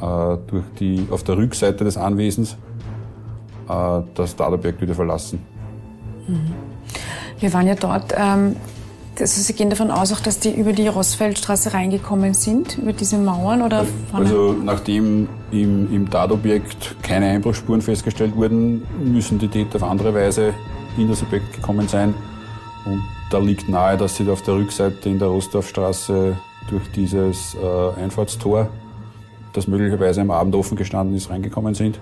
äh, 0.00 0.36
durch 0.46 0.64
die, 0.78 1.06
auf 1.10 1.22
der 1.22 1.36
Rückseite 1.36 1.84
des 1.84 1.96
Anwesens 1.96 2.56
äh, 3.68 4.00
das 4.14 4.36
Tatobjekt 4.36 4.80
wieder 4.80 4.94
verlassen. 4.94 5.40
Wir 7.38 7.52
waren 7.52 7.66
ja 7.66 7.74
dort. 7.74 8.14
Ähm, 8.16 8.56
also 9.18 9.40
Sie 9.42 9.52
gehen 9.52 9.68
davon 9.68 9.90
aus, 9.90 10.12
auch, 10.12 10.20
dass 10.20 10.38
die 10.38 10.50
über 10.50 10.72
die 10.72 10.88
Rossfeldstraße 10.88 11.74
reingekommen 11.74 12.32
sind, 12.32 12.78
über 12.78 12.92
diese 12.92 13.18
Mauern? 13.18 13.62
Oder 13.62 13.84
also 14.12 14.52
nachdem 14.52 15.28
im, 15.50 15.92
im 15.92 16.10
Tatobjekt 16.10 16.96
keine 17.02 17.26
Einbruchsspuren 17.26 17.82
festgestellt 17.82 18.34
wurden, 18.34 18.82
müssen 19.02 19.38
die 19.38 19.48
Täter 19.48 19.76
auf 19.76 19.82
andere 19.82 20.14
Weise 20.14 20.54
in 20.96 21.08
das 21.08 21.22
Objekt 21.22 21.52
gekommen 21.52 21.86
sein. 21.88 22.14
Und 22.86 23.02
da 23.30 23.38
liegt 23.38 23.68
nahe, 23.68 23.96
dass 23.96 24.16
sie 24.16 24.28
auf 24.30 24.42
der 24.42 24.54
Rückseite 24.54 25.08
in 25.08 25.18
der 25.18 25.28
Rostorfstraße 25.28 26.36
durch 26.68 26.90
dieses 26.92 27.54
äh, 27.54 28.00
Einfahrtstor, 28.00 28.68
das 29.52 29.66
möglicherweise 29.66 30.20
am 30.20 30.30
Abend 30.30 30.54
offen 30.54 30.76
gestanden 30.76 31.16
ist, 31.16 31.30
reingekommen 31.30 31.74
sind. 31.74 31.98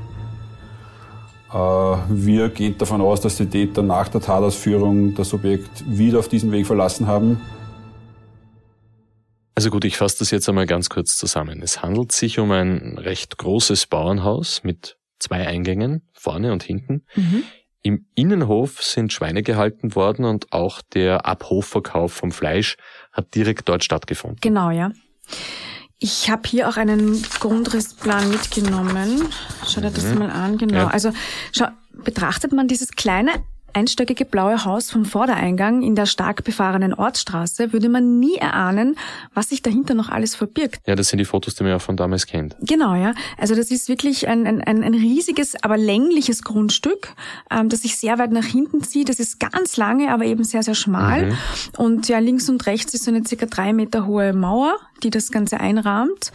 Äh, 1.53 1.55
wir 1.55 2.49
gehen 2.51 2.77
davon 2.79 3.01
aus, 3.01 3.21
dass 3.21 3.37
die 3.37 3.47
Täter 3.47 3.83
nach 3.83 4.09
der 4.09 4.21
Tatausführung 4.21 5.15
das 5.15 5.33
Objekt 5.33 5.85
wieder 5.87 6.19
auf 6.19 6.29
diesem 6.29 6.53
Weg 6.53 6.67
verlassen 6.67 7.07
haben. 7.07 7.41
Also 9.55 9.71
gut, 9.71 9.85
ich 9.85 9.97
fasse 9.97 10.21
das 10.21 10.31
jetzt 10.31 10.49
einmal 10.49 10.67
ganz 10.67 10.89
kurz 10.89 11.17
zusammen. 11.17 11.63
Es 11.63 11.83
handelt 11.83 12.13
sich 12.13 12.39
um 12.39 12.53
ein 12.53 12.97
recht 12.97 13.39
großes 13.39 13.89
Bauernhaus 13.89 14.63
mit 14.63 14.99
zwei 15.19 15.47
Eingängen, 15.49 16.03
vorne 16.13 16.53
und 16.53 16.63
hinten. 16.63 17.05
Mhm. 17.17 17.43
Im 17.83 18.07
Innenhof 18.15 18.83
sind 18.83 19.13
Schweine 19.13 19.43
gehalten 19.43 19.95
worden 19.95 20.25
und 20.25 20.53
auch 20.53 20.83
der 20.83 21.27
Abhofverkauf 21.27 22.13
vom 22.13 22.33
Fleisch 22.33 22.77
hat 23.13 23.35
direkt 23.35 23.69
dort 23.69 23.83
stattgefunden. 23.83 24.39
Genau, 24.41 24.71
ja. 24.71 24.93
Ich 26.01 26.31
habe 26.31 26.43
hier 26.49 26.69
auch 26.69 26.77
einen 26.77 27.23
Grundrissplan 27.41 28.31
mitgenommen. 28.31 29.29
Schau 29.67 29.81
dir 29.81 29.91
das 29.91 30.05
mhm. 30.05 30.19
mal 30.19 30.31
an, 30.31 30.57
genau. 30.57 30.79
Ja. 30.79 30.89
Also 30.89 31.13
schau, 31.53 31.67
betrachtet 31.93 32.53
man 32.53 32.69
dieses 32.69 32.93
kleine 32.93 33.33
einstöckige 33.79 34.25
blaue 34.25 34.65
Haus 34.65 34.91
vom 34.91 35.05
Vordereingang 35.05 35.83
in 35.83 35.95
der 35.95 36.07
stark 36.07 36.43
befahrenen 36.43 36.93
Ortsstraße 36.93 37.73
würde 37.73 37.89
man 37.89 38.19
nie 38.19 38.35
erahnen, 38.35 38.97
was 39.35 39.51
sich 39.51 39.63
dahinter 39.63 39.95
noch 39.95 40.09
alles 40.09 40.35
verbirgt. 40.35 40.81
Ja, 40.87 40.97
das 40.97 41.09
sind 41.09 41.19
die 41.19 41.25
Fotos, 41.25 41.55
die 41.55 41.63
man 41.63 41.71
ja 41.71 41.79
von 41.79 41.97
damals 41.97 42.27
kennt. 42.27 42.57
Genau, 42.61 42.95
ja. 42.95 43.15
Also 43.37 43.55
das 43.55 43.71
ist 43.71 43.89
wirklich 43.89 44.27
ein, 44.27 44.47
ein, 44.47 44.63
ein 44.63 44.95
riesiges, 44.95 45.55
aber 45.63 45.77
längliches 45.77 46.43
Grundstück, 46.43 47.15
ähm, 47.51 47.69
das 47.69 47.83
sich 47.83 47.97
sehr 47.97 48.19
weit 48.19 48.33
nach 48.33 48.45
hinten 48.45 48.83
zieht. 48.83 49.09
Das 49.09 49.21
ist 49.21 49.39
ganz 49.39 49.77
lange, 49.77 50.13
aber 50.13 50.25
eben 50.25 50.43
sehr, 50.43 50.65
sehr 50.65 50.75
schmal. 50.75 51.27
Mhm. 51.27 51.37
Und 51.77 52.09
ja, 52.09 52.19
links 52.19 52.49
und 52.49 52.67
rechts 52.67 52.95
ist 52.95 53.05
so 53.05 53.13
eine 53.13 53.25
circa 53.25 53.47
drei 53.47 53.73
Meter 53.73 54.07
hohe 54.07 54.33
Mauer, 54.33 54.77
die 55.05 55.11
das 55.11 55.31
Ganze 55.31 55.61
einrahmt. 55.61 56.33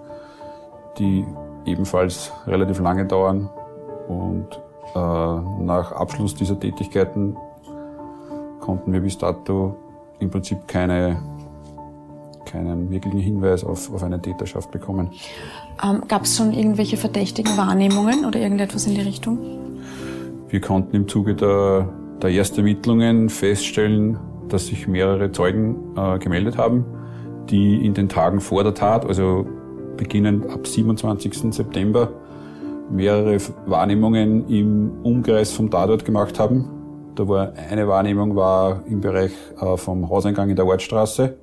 die 0.98 1.24
ebenfalls 1.66 2.32
relativ 2.46 2.80
lange 2.80 3.06
dauern. 3.06 3.48
Und 4.08 4.48
äh, 4.94 4.98
nach 4.98 5.92
Abschluss 5.92 6.34
dieser 6.34 6.58
Tätigkeiten 6.58 7.36
konnten 8.60 8.92
wir 8.92 9.00
bis 9.00 9.18
dato 9.18 9.76
im 10.20 10.30
Prinzip 10.30 10.66
keine 10.68 11.20
keinen 12.44 12.90
wirklichen 12.90 13.18
Hinweis 13.18 13.64
auf, 13.64 13.92
auf 13.92 14.02
eine 14.02 14.20
Täterschaft 14.20 14.70
bekommen. 14.70 15.10
Ähm, 15.82 16.02
Gab 16.08 16.22
es 16.24 16.36
schon 16.36 16.52
irgendwelche 16.52 16.96
verdächtigen 16.96 17.56
Wahrnehmungen 17.56 18.24
oder 18.24 18.38
irgendetwas 18.40 18.86
in 18.86 18.94
die 18.94 19.00
Richtung? 19.00 19.38
Wir 20.48 20.60
konnten 20.60 20.94
im 20.94 21.08
Zuge 21.08 21.34
der, 21.34 21.88
der 22.22 22.30
Erstermittlungen 22.30 23.28
feststellen, 23.28 24.18
dass 24.48 24.66
sich 24.66 24.86
mehrere 24.86 25.32
Zeugen 25.32 25.76
äh, 25.96 26.18
gemeldet 26.18 26.56
haben, 26.58 26.84
die 27.50 27.84
in 27.84 27.94
den 27.94 28.08
Tagen 28.08 28.40
vor 28.40 28.62
der 28.62 28.74
Tat, 28.74 29.04
also 29.04 29.46
beginnend 29.96 30.48
ab 30.50 30.66
27. 30.66 31.54
September, 31.54 32.12
mehrere 32.90 33.38
Wahrnehmungen 33.66 34.48
im 34.48 34.92
Umkreis 35.02 35.52
vom 35.52 35.70
Tatort 35.70 36.04
gemacht 36.04 36.38
haben. 36.38 36.68
Da 37.14 37.26
war 37.28 37.52
eine 37.70 37.86
Wahrnehmung 37.88 38.34
war 38.36 38.82
im 38.86 39.00
Bereich 39.00 39.32
äh, 39.60 39.76
vom 39.76 40.08
Hauseingang 40.08 40.50
in 40.50 40.56
der 40.56 40.66
Ortstraße 40.66 41.36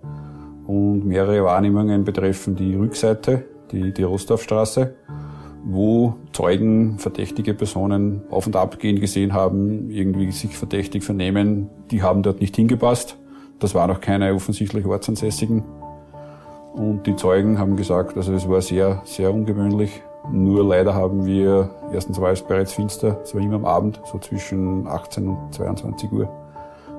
und 0.68 1.06
mehrere 1.06 1.44
Wahrnehmungen 1.44 2.04
betreffen 2.04 2.56
die 2.56 2.76
Rückseite, 2.76 3.46
die, 3.72 3.94
die 3.94 4.04
Rostorfstraße, 4.04 4.96
wo 5.64 6.16
Zeugen 6.34 6.98
verdächtige 6.98 7.54
Personen 7.54 8.24
auf 8.30 8.48
und 8.48 8.56
ab 8.56 8.80
gehen 8.80 9.00
gesehen 9.00 9.34
haben, 9.34 9.90
irgendwie 9.90 10.32
sich 10.32 10.58
verdächtig 10.58 11.04
vernehmen. 11.04 11.70
Die 11.92 12.02
haben 12.02 12.24
dort 12.24 12.42
nicht 12.42 12.56
hingepasst. 12.56 13.18
Das 13.60 13.76
waren 13.76 13.92
auch 13.92 14.02
keine 14.02 14.34
offensichtlich 14.34 14.86
Ortsansässigen. 14.86 15.64
Und 16.74 17.06
die 17.06 17.16
Zeugen 17.16 17.60
haben 17.60 17.76
gesagt, 17.76 18.18
also 18.18 18.34
es 18.34 18.48
war 18.48 18.62
sehr, 18.62 19.02
sehr 19.06 19.34
ungewöhnlich. 19.34 20.02
Nur 20.32 20.64
leider 20.64 20.94
haben 20.94 21.26
wir, 21.26 21.70
erstens 21.92 22.22
war 22.22 22.32
es 22.32 22.42
bereits 22.42 22.74
finster, 22.74 23.20
es 23.24 23.34
war 23.34 23.42
immer 23.42 23.56
am 23.56 23.66
Abend, 23.66 24.00
so 24.06 24.20
zwischen 24.20 24.88
18 24.88 25.28
und 25.28 25.54
22 25.54 26.12
Uhr. 26.12 26.41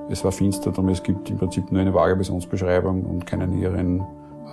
Es 0.09 0.23
war 0.23 0.31
finster, 0.31 0.71
darum 0.71 0.89
es 0.89 1.01
gibt 1.01 1.29
im 1.29 1.37
Prinzip 1.37 1.71
nur 1.71 1.81
eine 1.81 1.93
vage 1.93 2.15
Personsbeschreibung 2.15 3.03
und 3.03 3.25
keine 3.25 3.47
näheren 3.47 4.03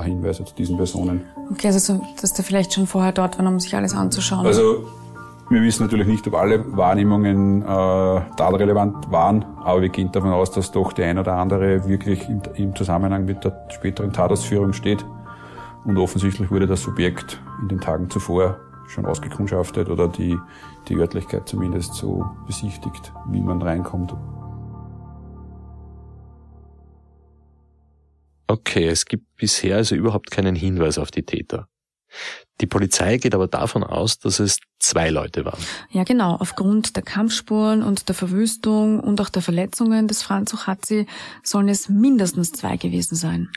Hinweise 0.02 0.44
zu 0.44 0.54
diesen 0.54 0.76
Personen. 0.76 1.24
Okay, 1.50 1.68
also 1.68 1.78
so, 1.78 2.02
dass 2.20 2.32
der 2.32 2.44
vielleicht 2.44 2.72
schon 2.72 2.86
vorher 2.86 3.12
dort 3.12 3.38
war, 3.38 3.46
um 3.46 3.60
sich 3.60 3.74
alles 3.74 3.94
anzuschauen. 3.94 4.46
Also 4.46 4.86
wir 5.50 5.62
wissen 5.62 5.82
natürlich 5.82 6.06
nicht, 6.06 6.26
ob 6.28 6.34
alle 6.34 6.76
Wahrnehmungen 6.76 7.62
äh, 7.62 7.66
tatrelevant 7.66 9.10
waren, 9.10 9.44
aber 9.62 9.82
wir 9.82 9.88
gehen 9.88 10.12
davon 10.12 10.30
aus, 10.30 10.52
dass 10.52 10.70
doch 10.70 10.92
der 10.92 11.08
ein 11.08 11.18
oder 11.18 11.34
andere 11.34 11.88
wirklich 11.88 12.28
im, 12.28 12.40
im 12.54 12.76
Zusammenhang 12.76 13.24
mit 13.24 13.44
der 13.44 13.66
späteren 13.68 14.12
Tatausführung 14.12 14.72
steht. 14.72 15.04
Und 15.84 15.98
offensichtlich 15.98 16.50
wurde 16.50 16.66
das 16.66 16.82
Subjekt 16.82 17.40
in 17.62 17.68
den 17.68 17.80
Tagen 17.80 18.08
zuvor 18.10 18.58
schon 18.86 19.06
ausgekundschaftet 19.06 19.88
oder 19.88 20.08
die, 20.08 20.38
die 20.88 20.96
Örtlichkeit 20.96 21.48
zumindest 21.48 21.94
so 21.94 22.24
besichtigt, 22.46 23.12
wie 23.28 23.40
man 23.40 23.62
reinkommt. 23.62 24.14
Okay, 28.50 28.88
es 28.88 29.04
gibt 29.04 29.36
bisher 29.36 29.76
also 29.76 29.94
überhaupt 29.94 30.32
keinen 30.32 30.56
Hinweis 30.56 30.98
auf 30.98 31.12
die 31.12 31.22
Täter. 31.22 31.68
Die 32.60 32.66
Polizei 32.66 33.18
geht 33.18 33.32
aber 33.32 33.46
davon 33.46 33.84
aus, 33.84 34.18
dass 34.18 34.40
es 34.40 34.58
zwei 34.80 35.08
Leute 35.10 35.44
waren. 35.44 35.62
Ja, 35.90 36.02
genau. 36.02 36.34
Aufgrund 36.34 36.96
der 36.96 37.04
Kampfspuren 37.04 37.84
und 37.84 38.08
der 38.08 38.16
Verwüstung 38.16 38.98
und 38.98 39.20
auch 39.20 39.28
der 39.28 39.42
Verletzungen 39.42 40.08
des 40.08 40.24
Franz 40.24 40.52
Ochatzi 40.52 41.06
sollen 41.44 41.68
es 41.68 41.88
mindestens 41.88 42.50
zwei 42.50 42.76
gewesen 42.76 43.14
sein. 43.14 43.50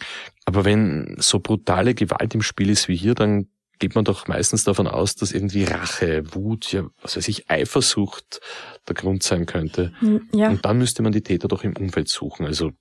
Aber 0.46 0.64
wenn 0.64 1.16
so 1.18 1.40
brutale 1.40 1.96
Gewalt 1.96 2.36
im 2.36 2.44
Spiel 2.44 2.70
ist 2.70 2.88
wie 2.88 2.96
hier, 2.96 3.16
dann 3.16 3.48
geht 3.84 3.96
man 3.96 4.06
doch 4.06 4.30
meistens 4.30 4.64
davon 4.64 4.88
aus, 4.88 5.16
dass 5.16 5.34
irgendwie 5.34 5.66
Rache, 5.66 6.24
Wut, 6.34 6.72
ja, 6.72 6.86
was 7.02 7.18
weiß 7.18 7.28
ich, 7.28 7.52
Eifersucht 7.52 8.40
der 8.88 8.96
Grund 8.96 9.24
sein 9.24 9.46
könnte. 9.46 9.92
Hm, 10.00 10.30
ja. 10.32 10.48
Und 10.48 10.64
dann 10.64 10.78
müsste 10.78 11.04
man 11.04 11.12
die 11.12 11.22
Täter 11.22 11.50
doch 11.50 11.66
im 11.66 11.76
Umfeld 11.76 12.08
suchen, 12.08 12.46
also 12.46 12.72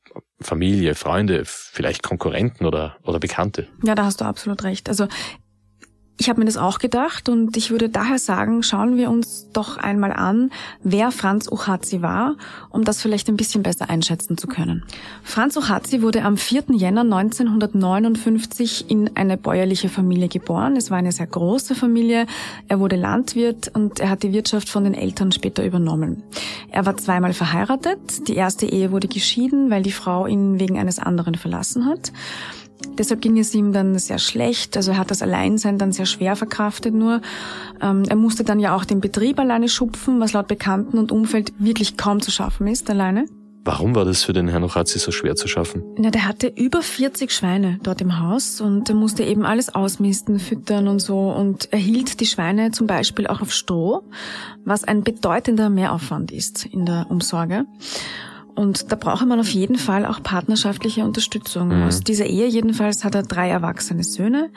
Familie, 0.40 0.94
Freunde, 0.94 1.42
vielleicht 1.44 2.04
Konkurrenten 2.04 2.66
oder, 2.66 2.98
oder 3.02 3.18
Bekannte. 3.18 3.66
Ja, 3.82 3.96
da 3.96 4.04
hast 4.04 4.20
du 4.20 4.24
absolut 4.24 4.62
recht. 4.62 4.88
Also 4.88 5.08
ich 6.22 6.28
habe 6.28 6.38
mir 6.38 6.46
das 6.46 6.56
auch 6.56 6.78
gedacht 6.78 7.28
und 7.28 7.56
ich 7.56 7.72
würde 7.72 7.88
daher 7.88 8.16
sagen, 8.16 8.62
schauen 8.62 8.96
wir 8.96 9.10
uns 9.10 9.48
doch 9.52 9.76
einmal 9.76 10.12
an, 10.12 10.52
wer 10.84 11.10
Franz 11.10 11.50
Uchazi 11.50 12.00
war, 12.00 12.36
um 12.70 12.84
das 12.84 13.02
vielleicht 13.02 13.28
ein 13.28 13.36
bisschen 13.36 13.64
besser 13.64 13.90
einschätzen 13.90 14.38
zu 14.38 14.46
können. 14.46 14.84
Franz 15.24 15.56
Uchazi 15.56 16.00
wurde 16.00 16.22
am 16.22 16.36
4. 16.36 16.66
Jänner 16.74 17.00
1959 17.00 18.88
in 18.88 19.16
eine 19.16 19.36
bäuerliche 19.36 19.88
Familie 19.88 20.28
geboren. 20.28 20.76
Es 20.76 20.92
war 20.92 20.98
eine 20.98 21.10
sehr 21.10 21.26
große 21.26 21.74
Familie. 21.74 22.26
Er 22.68 22.78
wurde 22.78 22.94
Landwirt 22.94 23.72
und 23.74 23.98
er 23.98 24.08
hat 24.08 24.22
die 24.22 24.32
Wirtschaft 24.32 24.68
von 24.68 24.84
den 24.84 24.94
Eltern 24.94 25.32
später 25.32 25.64
übernommen. 25.64 26.22
Er 26.70 26.86
war 26.86 26.96
zweimal 26.98 27.32
verheiratet. 27.32 28.28
Die 28.28 28.36
erste 28.36 28.66
Ehe 28.66 28.92
wurde 28.92 29.08
geschieden, 29.08 29.70
weil 29.70 29.82
die 29.82 29.90
Frau 29.90 30.28
ihn 30.28 30.60
wegen 30.60 30.78
eines 30.78 31.00
anderen 31.00 31.34
verlassen 31.34 31.86
hat. 31.86 32.12
Deshalb 32.98 33.20
ging 33.20 33.38
es 33.38 33.54
ihm 33.54 33.72
dann 33.72 33.98
sehr 33.98 34.18
schlecht. 34.18 34.76
Also 34.76 34.92
er 34.92 34.98
hat 34.98 35.10
das 35.10 35.22
Alleinsein 35.22 35.78
dann 35.78 35.92
sehr 35.92 36.06
schwer 36.06 36.36
verkraftet 36.36 36.94
nur. 36.94 37.20
Ähm, 37.80 38.04
er 38.08 38.16
musste 38.16 38.44
dann 38.44 38.60
ja 38.60 38.76
auch 38.76 38.84
den 38.84 39.00
Betrieb 39.00 39.38
alleine 39.38 39.68
schupfen, 39.68 40.20
was 40.20 40.32
laut 40.32 40.48
Bekannten 40.48 40.98
und 40.98 41.12
Umfeld 41.12 41.52
wirklich 41.58 41.96
kaum 41.96 42.20
zu 42.20 42.30
schaffen 42.30 42.66
ist 42.66 42.90
alleine. 42.90 43.26
Warum 43.64 43.94
war 43.94 44.04
das 44.04 44.24
für 44.24 44.32
den 44.32 44.48
Herrn 44.48 44.64
Ochazi 44.64 44.98
so 44.98 45.12
schwer 45.12 45.36
zu 45.36 45.46
schaffen? 45.46 45.84
Na, 45.96 46.10
der 46.10 46.26
hatte 46.26 46.48
über 46.48 46.82
40 46.82 47.30
Schweine 47.30 47.78
dort 47.84 48.00
im 48.00 48.18
Haus 48.18 48.60
und 48.60 48.88
er 48.88 48.96
musste 48.96 49.22
eben 49.22 49.46
alles 49.46 49.72
ausmisten, 49.72 50.40
füttern 50.40 50.88
und 50.88 50.98
so 50.98 51.30
und 51.30 51.72
er 51.72 51.78
hielt 51.78 52.18
die 52.18 52.26
Schweine 52.26 52.72
zum 52.72 52.88
Beispiel 52.88 53.28
auch 53.28 53.40
auf 53.40 53.52
Stroh, 53.52 54.02
was 54.64 54.82
ein 54.82 55.04
bedeutender 55.04 55.70
Mehraufwand 55.70 56.32
ist 56.32 56.66
in 56.66 56.86
der 56.86 57.06
Umsorge. 57.08 57.64
Und 58.54 58.92
da 58.92 58.96
brauche 58.96 59.24
man 59.26 59.40
auf 59.40 59.48
jeden 59.48 59.76
Fall 59.76 60.04
auch 60.04 60.22
partnerschaftliche 60.22 61.04
Unterstützung. 61.04 61.68
Mhm. 61.68 61.82
Aus 61.84 62.00
dieser 62.00 62.26
Ehe 62.26 62.46
jedenfalls 62.46 63.04
hat 63.04 63.14
er 63.14 63.22
drei 63.22 63.48
erwachsene 63.48 64.04
Söhne. 64.04 64.50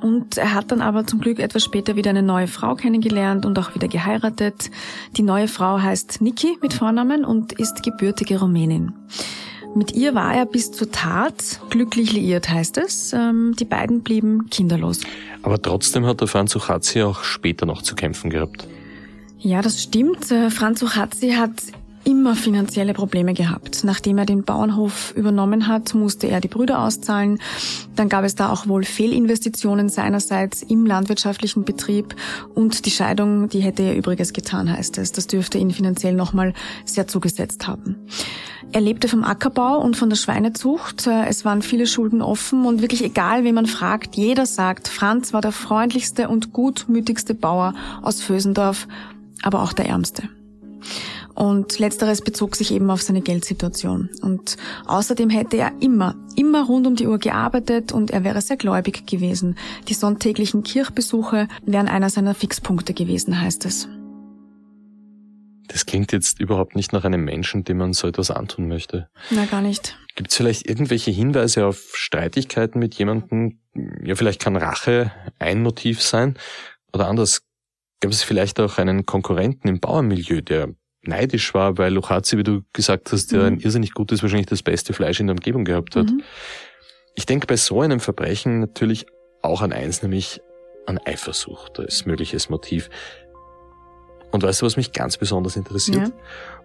Und 0.00 0.36
er 0.36 0.52
hat 0.52 0.70
dann 0.70 0.82
aber 0.82 1.06
zum 1.06 1.20
Glück 1.20 1.38
etwas 1.38 1.64
später 1.64 1.96
wieder 1.96 2.10
eine 2.10 2.22
neue 2.22 2.46
Frau 2.46 2.74
kennengelernt 2.74 3.46
und 3.46 3.58
auch 3.58 3.74
wieder 3.74 3.88
geheiratet. 3.88 4.70
Die 5.16 5.22
neue 5.22 5.48
Frau 5.48 5.80
heißt 5.80 6.20
Niki 6.20 6.58
mit 6.60 6.74
Vornamen 6.74 7.24
und 7.24 7.52
ist 7.52 7.82
gebürtige 7.82 8.38
Rumänin. 8.38 8.92
Mit 9.74 9.92
ihr 9.92 10.14
war 10.14 10.34
er 10.34 10.46
bis 10.46 10.70
zur 10.70 10.92
Tat 10.92 11.60
glücklich 11.70 12.12
liiert, 12.12 12.48
heißt 12.48 12.78
es. 12.78 13.12
Ähm, 13.12 13.56
die 13.58 13.64
beiden 13.64 14.02
blieben 14.02 14.48
kinderlos. 14.50 15.00
Aber 15.42 15.60
trotzdem 15.60 16.06
hat 16.06 16.20
der 16.20 16.28
Franz 16.28 16.54
Uchazzi 16.54 17.02
auch 17.02 17.24
später 17.24 17.66
noch 17.66 17.82
zu 17.82 17.96
kämpfen 17.96 18.30
gehabt. 18.30 18.68
Ja, 19.38 19.62
das 19.62 19.82
stimmt. 19.82 20.30
Äh, 20.30 20.50
Franz 20.50 20.82
Uchazzi 20.82 21.32
hat 21.32 21.50
immer 22.04 22.34
finanzielle 22.34 22.94
Probleme 22.94 23.34
gehabt. 23.34 23.84
Nachdem 23.84 24.18
er 24.18 24.26
den 24.26 24.44
Bauernhof 24.44 25.12
übernommen 25.16 25.66
hat, 25.66 25.94
musste 25.94 26.28
er 26.28 26.40
die 26.40 26.48
Brüder 26.48 26.80
auszahlen. 26.80 27.40
Dann 27.96 28.08
gab 28.08 28.24
es 28.24 28.34
da 28.34 28.50
auch 28.50 28.66
wohl 28.66 28.84
Fehlinvestitionen 28.84 29.88
seinerseits 29.88 30.62
im 30.62 30.86
landwirtschaftlichen 30.86 31.64
Betrieb 31.64 32.14
und 32.54 32.86
die 32.86 32.90
Scheidung, 32.90 33.48
die 33.48 33.60
hätte 33.60 33.82
er 33.82 33.96
übrigens 33.96 34.32
getan, 34.32 34.70
heißt 34.70 34.98
es. 34.98 35.12
Das 35.12 35.26
dürfte 35.26 35.58
ihn 35.58 35.70
finanziell 35.70 36.14
nochmal 36.14 36.54
sehr 36.84 37.06
zugesetzt 37.06 37.66
haben. 37.66 37.96
Er 38.72 38.80
lebte 38.80 39.06
vom 39.06 39.22
Ackerbau 39.22 39.78
und 39.78 39.96
von 39.96 40.10
der 40.10 40.16
Schweinezucht. 40.16 41.06
Es 41.06 41.44
waren 41.44 41.62
viele 41.62 41.86
Schulden 41.86 42.22
offen 42.22 42.66
und 42.66 42.82
wirklich 42.82 43.04
egal, 43.04 43.44
wen 43.44 43.54
man 43.54 43.66
fragt, 43.66 44.16
jeder 44.16 44.46
sagt, 44.46 44.88
Franz 44.88 45.32
war 45.32 45.40
der 45.40 45.52
freundlichste 45.52 46.28
und 46.28 46.52
gutmütigste 46.52 47.34
Bauer 47.34 47.74
aus 48.02 48.20
Vösendorf, 48.20 48.88
aber 49.42 49.62
auch 49.62 49.72
der 49.72 49.86
ärmste. 49.86 50.28
Und 51.34 51.78
letzteres 51.78 52.22
bezog 52.22 52.54
sich 52.56 52.72
eben 52.72 52.90
auf 52.90 53.02
seine 53.02 53.20
Geldsituation. 53.20 54.10
Und 54.22 54.56
außerdem 54.86 55.30
hätte 55.30 55.56
er 55.56 55.72
immer, 55.80 56.14
immer 56.36 56.64
rund 56.64 56.86
um 56.86 56.96
die 56.96 57.06
Uhr 57.06 57.18
gearbeitet 57.18 57.92
und 57.92 58.10
er 58.10 58.24
wäre 58.24 58.40
sehr 58.40 58.56
gläubig 58.56 59.06
gewesen. 59.06 59.56
Die 59.88 59.94
sonntäglichen 59.94 60.62
Kirchbesuche 60.62 61.48
wären 61.64 61.88
einer 61.88 62.10
seiner 62.10 62.34
Fixpunkte 62.34 62.94
gewesen, 62.94 63.40
heißt 63.40 63.64
es. 63.64 63.88
Das 65.68 65.86
klingt 65.86 66.12
jetzt 66.12 66.40
überhaupt 66.40 66.76
nicht 66.76 66.92
nach 66.92 67.04
einem 67.04 67.24
Menschen, 67.24 67.64
dem 67.64 67.78
man 67.78 67.94
so 67.94 68.06
etwas 68.06 68.30
antun 68.30 68.68
möchte. 68.68 69.08
Na, 69.30 69.44
gar 69.46 69.62
nicht. 69.62 69.98
Gibt 70.14 70.30
es 70.30 70.36
vielleicht 70.36 70.68
irgendwelche 70.68 71.10
Hinweise 71.10 71.66
auf 71.66 71.92
Streitigkeiten 71.94 72.78
mit 72.78 72.94
jemandem? 72.94 73.58
Ja, 74.04 74.14
vielleicht 74.14 74.40
kann 74.40 74.56
Rache 74.56 75.10
ein 75.38 75.62
Motiv 75.62 76.00
sein. 76.00 76.38
Oder 76.92 77.08
anders, 77.08 77.42
gab 78.00 78.12
es 78.12 78.22
vielleicht 78.22 78.60
auch 78.60 78.78
einen 78.78 79.06
Konkurrenten 79.06 79.66
im 79.66 79.80
Bauernmilieu, 79.80 80.42
der 80.42 80.74
neidisch 81.06 81.54
war, 81.54 81.78
weil 81.78 81.92
Luchazi, 81.92 82.38
wie 82.38 82.42
du 82.42 82.62
gesagt 82.72 83.12
hast, 83.12 83.32
mhm. 83.32 83.38
ja 83.38 83.46
ein 83.46 83.60
irrsinnig 83.60 83.94
gutes, 83.94 84.22
wahrscheinlich 84.22 84.46
das 84.46 84.62
beste 84.62 84.92
Fleisch 84.92 85.20
in 85.20 85.26
der 85.26 85.34
Umgebung 85.34 85.64
gehabt 85.64 85.96
hat. 85.96 86.06
Mhm. 86.06 86.22
Ich 87.14 87.26
denke 87.26 87.46
bei 87.46 87.56
so 87.56 87.80
einem 87.80 88.00
Verbrechen 88.00 88.60
natürlich 88.60 89.06
auch 89.42 89.62
an 89.62 89.72
eins, 89.72 90.02
nämlich 90.02 90.40
an 90.86 90.98
Eifersucht 90.98 91.78
als 91.78 92.06
mögliches 92.06 92.48
Motiv. 92.48 92.90
Und 94.32 94.42
weißt 94.42 94.62
du, 94.62 94.66
was 94.66 94.76
mich 94.76 94.92
ganz 94.92 95.16
besonders 95.16 95.56
interessiert? 95.56 96.08
Ja. 96.08 96.12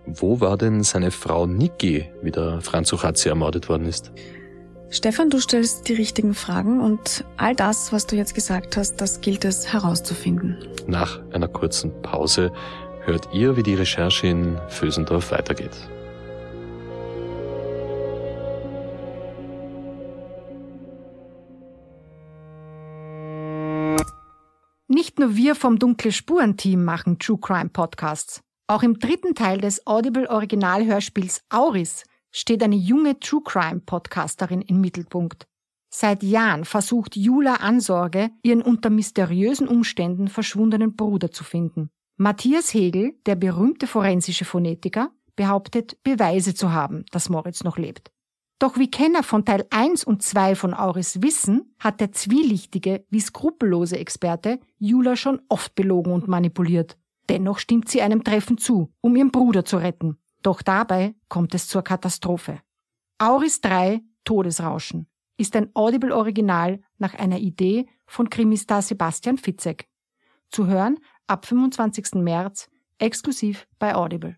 Wo 0.06 0.39
war 0.41 0.58
denn 0.58 0.84
seine 0.84 1.12
Frau 1.12 1.45
Niki, 1.45 2.10
wie 2.23 2.32
der 2.32 2.62
Franz 2.62 2.91
Uchazzi 2.91 3.30
ermordet 3.30 3.69
worden 3.69 3.86
ist? 3.86 4.12
Stefan, 4.91 5.30
du 5.30 5.39
stellst 5.39 5.88
die 5.88 5.93
richtigen 5.93 6.34
Fragen 6.34 6.82
und 6.82 7.23
all 7.38 7.54
das, 7.54 7.93
was 7.93 8.08
du 8.08 8.15
jetzt 8.15 8.34
gesagt 8.34 8.75
hast, 8.75 8.95
das 8.95 9.21
gilt 9.21 9.45
es 9.45 9.71
herauszufinden. 9.71 10.58
Nach 10.88 11.19
einer 11.32 11.47
kurzen 11.47 12.02
Pause 12.02 12.52
hört 13.10 13.34
ihr, 13.34 13.58
wie 13.58 13.63
die 13.63 13.74
Recherche 13.74 14.28
in 14.28 14.60
Vösendorf 14.69 15.32
weitergeht. 15.32 15.76
Nicht 24.88 25.17
nur 25.17 25.36
wir 25.36 25.56
vom 25.56 25.80
Dunkle 25.80 26.12
Spuren 26.12 26.56
Team 26.56 26.86
machen 26.86 27.17
True 27.19 27.39
Crime 27.41 27.69
Podcasts. 27.69 28.41
Auch 28.67 28.84
im 28.84 29.00
dritten 29.00 29.34
Teil 29.34 29.60
des 29.60 29.88
Audible 29.88 30.30
Original 30.30 30.86
Hörspiels 30.86 31.41
Auris 31.50 32.04
steht 32.32 32.62
eine 32.62 32.76
junge 32.76 33.19
True 33.19 33.41
Crime 33.43 33.80
Podcasterin 33.80 34.62
im 34.62 34.82
Mittelpunkt. 34.82 35.48
Seit 35.91 36.22
Jahren 36.22 36.63
versucht 36.63 37.15
Jula 37.15 37.56
Ansorge, 37.56 38.30
ihren 38.43 38.62
unter 38.62 38.91
mysteriösen 38.91 39.67
Umständen 39.67 40.28
verschwundenen 40.28 40.95
Bruder 40.95 41.32
zu 41.32 41.43
finden. 41.43 41.89
Matthias 42.21 42.73
Hegel, 42.73 43.13
der 43.25 43.36
berühmte 43.36 43.88
forensische 43.88 44.43
Phonetiker, 44.43 45.12
behauptet, 45.38 46.03
Beweise 46.03 46.53
zu 46.53 46.73
haben, 46.73 47.05
dass 47.12 47.29
Moritz 47.29 47.63
noch 47.63 47.77
lebt. 47.77 48.12
Doch 48.60 48.77
wie 48.77 48.91
Kenner 48.91 49.23
von 49.23 49.45
Teil 49.45 49.65
1 49.69 50.03
und 50.03 50.21
2 50.21 50.55
von 50.55 50.73
Auris 50.73 51.21
wissen, 51.21 51.73
hat 51.79 52.01
der 52.01 52.12
zwielichtige 52.12 53.05
wie 53.10 53.21
skrupellose 53.21 53.97
Experte 53.97 54.60
Jula 54.79 55.15
schon 55.15 55.41
oft 55.47 55.75
belogen 55.75 56.12
und 56.12 56.27
manipuliert. 56.27 56.97
Dennoch 57.29 57.58
stimmt 57.58 57.88
sie 57.88 58.01
einem 58.01 58.25
Treffen 58.25 58.58
zu, 58.58 58.91
um 58.99 59.15
ihren 59.15 59.32
Bruder 59.32 59.63
zu 59.63 59.77
retten. 59.77 60.17
Doch 60.41 60.62
dabei 60.62 61.15
kommt 61.29 61.55
es 61.55 61.69
zur 61.69 61.84
Katastrophe. 61.84 62.60
Auris 63.17 63.62
3 63.62 64.01
Todesrauschen. 64.25 65.08
ist 65.38 65.55
ein 65.55 65.69
Audible 65.73 66.13
Original 66.13 66.82
nach 66.97 67.13
einer 67.13 67.39
Idee 67.39 67.88
von 68.08 68.29
Krimistar 68.29 68.82
Sebastian 68.82 69.38
Fitzek. 69.38 69.88
Zu 70.49 70.67
hören 70.67 70.97
ab 71.29 71.45
25. 71.45 72.15
März 72.15 72.69
exklusiv 72.97 73.67
bei 73.77 73.93
Audible. 73.95 74.35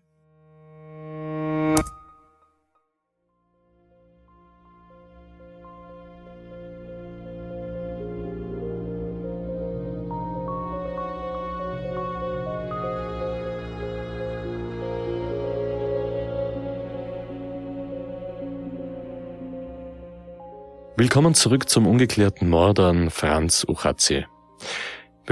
Willkommen 20.94 21.34
zurück 21.34 21.68
zum 21.68 21.86
ungeklärten 21.86 22.48
Mord 22.48 22.78
an 22.78 23.10
Franz 23.10 23.64
Uchatzi. 23.66 24.26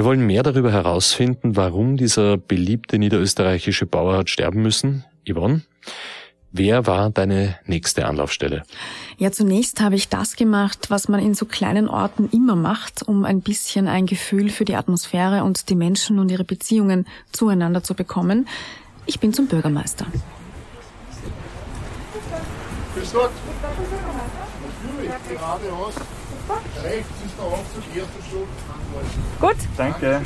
Wir 0.00 0.06
wollen 0.06 0.26
mehr 0.26 0.42
darüber 0.42 0.72
herausfinden, 0.72 1.56
warum 1.56 1.98
dieser 1.98 2.38
beliebte 2.38 2.98
niederösterreichische 2.98 3.84
Bauer 3.84 4.16
hat 4.16 4.30
sterben 4.30 4.62
müssen. 4.62 5.04
Yvonne, 5.28 5.60
wer 6.52 6.86
war 6.86 7.10
deine 7.10 7.58
nächste 7.66 8.06
Anlaufstelle? 8.06 8.62
Ja, 9.18 9.30
zunächst 9.30 9.82
habe 9.82 9.96
ich 9.96 10.08
das 10.08 10.36
gemacht, 10.36 10.86
was 10.88 11.08
man 11.08 11.20
in 11.20 11.34
so 11.34 11.44
kleinen 11.44 11.86
Orten 11.86 12.30
immer 12.32 12.56
macht, 12.56 13.06
um 13.06 13.26
ein 13.26 13.42
bisschen 13.42 13.88
ein 13.88 14.06
Gefühl 14.06 14.48
für 14.48 14.64
die 14.64 14.74
Atmosphäre 14.74 15.44
und 15.44 15.68
die 15.68 15.76
Menschen 15.76 16.18
und 16.18 16.30
ihre 16.30 16.44
Beziehungen 16.44 17.06
zueinander 17.30 17.82
zu 17.82 17.92
bekommen. 17.92 18.48
Ich 19.04 19.20
bin 19.20 19.34
zum 19.34 19.48
Bürgermeister. 19.48 20.06
Grüß 22.94 23.12
Gott 23.12 23.30
geradeaus. 25.28 25.94
Rechts 26.82 27.08
ist 27.24 27.38
der 27.38 27.44
Aufzug, 27.44 27.84
erster 27.94 28.22
Stock. 28.28 28.48
Gut. 29.40 29.56
Danke. 29.76 30.22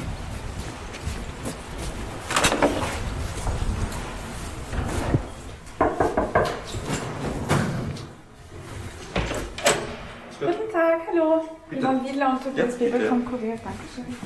Guten 10.40 10.72
Tag, 10.72 11.00
hallo. 11.10 11.44
Ivan 11.70 12.04
Wiedler 12.04 12.30
und 12.30 12.42
Tobias 12.44 12.74
ja, 12.74 12.80
Weber 12.80 13.08
vom 13.08 13.24
Kurier. 13.24 13.58
Dankeschön. 13.62 14.16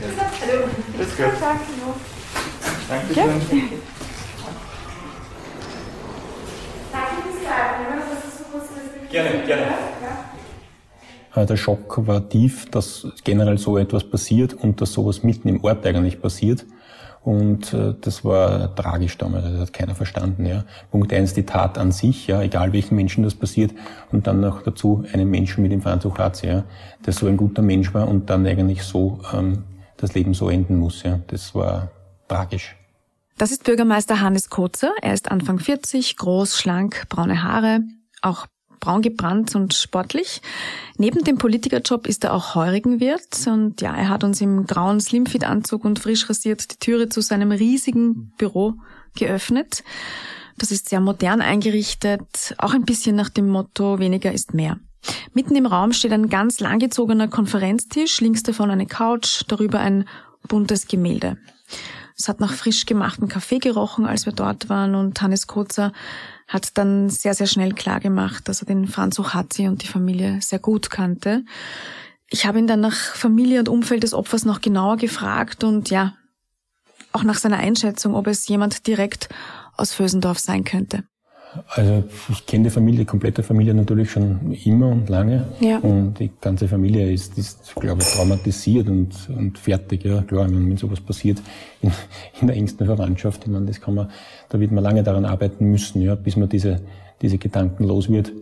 Ja. 0.00 0.30
Hallo. 0.40 0.68
Guten 0.96 1.40
Tag, 1.40 1.58
hallo. 1.68 1.94
Dankeschön. 2.88 3.70
Ja. 3.70 3.97
Gerne, 9.10 9.44
gerne. 9.46 9.66
Äh, 11.34 11.46
der 11.46 11.56
Schock 11.56 12.06
war 12.06 12.28
tief, 12.28 12.70
dass 12.70 13.06
generell 13.24 13.58
so 13.58 13.78
etwas 13.78 14.04
passiert 14.04 14.54
und 14.54 14.80
dass 14.80 14.92
sowas 14.92 15.22
mitten 15.22 15.48
im 15.48 15.64
Ort 15.64 15.86
eigentlich 15.86 16.20
passiert. 16.20 16.66
Und 17.22 17.72
äh, 17.74 17.94
das 18.00 18.24
war 18.24 18.74
tragisch 18.74 19.18
damals, 19.18 19.44
das 19.44 19.60
hat 19.60 19.72
keiner 19.72 19.94
verstanden. 19.94 20.46
Ja. 20.46 20.64
Punkt 20.90 21.12
eins, 21.12 21.34
die 21.34 21.44
Tat 21.44 21.76
an 21.76 21.90
sich, 21.90 22.26
ja, 22.26 22.40
egal 22.42 22.72
welchen 22.72 22.96
Menschen 22.96 23.24
das 23.24 23.34
passiert. 23.34 23.72
Und 24.12 24.26
dann 24.26 24.40
noch 24.40 24.62
dazu 24.62 25.04
einen 25.12 25.28
Menschen 25.28 25.62
mit 25.62 25.72
dem 25.72 25.82
Franz 25.82 26.04
Uchatz, 26.04 26.42
ja, 26.42 26.64
der 27.04 27.12
so 27.12 27.26
ein 27.26 27.36
guter 27.36 27.62
Mensch 27.62 27.92
war 27.92 28.08
und 28.08 28.30
dann 28.30 28.46
eigentlich 28.46 28.82
so 28.82 29.20
ähm, 29.32 29.64
das 29.96 30.14
Leben 30.14 30.32
so 30.32 30.48
enden 30.48 30.76
muss. 30.76 31.02
Ja. 31.02 31.20
Das 31.26 31.54
war 31.54 31.90
tragisch. 32.28 32.76
Das 33.36 33.50
ist 33.52 33.64
Bürgermeister 33.64 34.20
Hannes 34.20 34.48
Kotzer. 34.48 34.92
Er 35.02 35.14
ist 35.14 35.30
Anfang 35.30 35.58
40, 35.58 36.16
groß, 36.16 36.58
schlank, 36.58 37.04
braune 37.08 37.42
Haare, 37.42 37.80
auch 38.22 38.46
braun 38.80 39.02
gebrannt 39.02 39.54
und 39.54 39.74
sportlich. 39.74 40.42
Neben 40.96 41.24
dem 41.24 41.38
Politikerjob 41.38 42.06
ist 42.06 42.24
er 42.24 42.34
auch 42.34 42.54
Heurigenwirt 42.54 43.46
und 43.46 43.80
ja, 43.80 43.94
er 43.94 44.08
hat 44.08 44.24
uns 44.24 44.40
im 44.40 44.66
grauen 44.66 45.00
Slimfit-Anzug 45.00 45.84
und 45.84 45.98
frisch 45.98 46.28
rasiert 46.28 46.70
die 46.70 46.76
Türe 46.78 47.08
zu 47.08 47.20
seinem 47.20 47.50
riesigen 47.52 48.32
Büro 48.38 48.74
geöffnet. 49.16 49.84
Das 50.58 50.72
ist 50.72 50.88
sehr 50.88 51.00
modern 51.00 51.40
eingerichtet, 51.40 52.54
auch 52.58 52.74
ein 52.74 52.84
bisschen 52.84 53.14
nach 53.14 53.28
dem 53.28 53.48
Motto 53.48 53.98
weniger 53.98 54.32
ist 54.32 54.54
mehr. 54.54 54.78
Mitten 55.32 55.54
im 55.54 55.66
Raum 55.66 55.92
steht 55.92 56.12
ein 56.12 56.28
ganz 56.28 56.60
langgezogener 56.60 57.28
Konferenztisch, 57.28 58.20
links 58.20 58.42
davon 58.42 58.70
eine 58.70 58.86
Couch, 58.86 59.42
darüber 59.46 59.78
ein 59.80 60.08
buntes 60.48 60.88
Gemälde. 60.88 61.38
Es 62.16 62.28
hat 62.28 62.40
nach 62.40 62.52
frisch 62.52 62.86
gemachten 62.86 63.28
Kaffee 63.28 63.58
gerochen, 63.60 64.04
als 64.04 64.26
wir 64.26 64.32
dort 64.32 64.68
waren 64.68 64.96
und 64.96 65.20
Hannes 65.22 65.46
Kotzer 65.46 65.92
hat 66.48 66.78
dann 66.78 67.10
sehr, 67.10 67.34
sehr 67.34 67.46
schnell 67.46 67.74
klar 67.74 68.00
gemacht, 68.00 68.48
dass 68.48 68.62
er 68.62 68.66
den 68.66 68.88
Franz 68.88 69.18
Ochatzi 69.18 69.68
und 69.68 69.82
die 69.82 69.86
Familie 69.86 70.40
sehr 70.40 70.58
gut 70.58 70.90
kannte. 70.90 71.44
Ich 72.30 72.46
habe 72.46 72.58
ihn 72.58 72.66
dann 72.66 72.80
nach 72.80 72.96
Familie 72.96 73.60
und 73.60 73.68
Umfeld 73.68 74.02
des 74.02 74.14
Opfers 74.14 74.44
noch 74.44 74.60
genauer 74.60 74.96
gefragt 74.96 75.62
und 75.62 75.90
ja, 75.90 76.14
auch 77.12 77.22
nach 77.22 77.38
seiner 77.38 77.58
Einschätzung, 77.58 78.14
ob 78.14 78.26
es 78.26 78.48
jemand 78.48 78.86
direkt 78.86 79.28
aus 79.76 79.92
Vösendorf 79.92 80.38
sein 80.38 80.64
könnte. 80.64 81.04
Also 81.68 82.04
ich 82.30 82.46
kenne 82.46 82.64
die 82.64 82.70
Familie, 82.70 83.00
die 83.00 83.04
komplette 83.06 83.42
Familie 83.42 83.74
natürlich 83.74 84.10
schon 84.10 84.52
immer 84.64 84.88
und 84.88 85.08
lange. 85.08 85.46
Ja. 85.60 85.78
Und 85.78 86.14
die 86.18 86.30
ganze 86.40 86.68
Familie 86.68 87.12
ist, 87.12 87.38
ist 87.38 87.74
glaube 87.76 88.02
ich, 88.02 88.08
traumatisiert 88.08 88.88
und, 88.88 89.14
und 89.28 89.58
fertig. 89.58 90.04
Ja, 90.04 90.22
klar, 90.22 90.50
wenn 90.50 90.76
sowas 90.76 91.00
passiert 91.00 91.40
in, 91.82 91.92
in 92.40 92.46
der 92.46 92.56
engsten 92.56 92.86
Verwandtschaft, 92.86 93.44
ich 93.44 93.50
meine, 93.50 93.66
das 93.66 93.80
kann 93.80 93.94
man, 93.94 94.10
da 94.48 94.58
wird 94.60 94.72
man 94.72 94.84
lange 94.84 95.02
daran 95.02 95.24
arbeiten 95.24 95.70
müssen, 95.70 96.02
ja, 96.02 96.14
bis 96.14 96.36
man 96.36 96.48
diese, 96.48 96.80
diese 97.22 97.38
Gedanken 97.38 97.84
los 97.84 98.08
wird. 98.08 98.32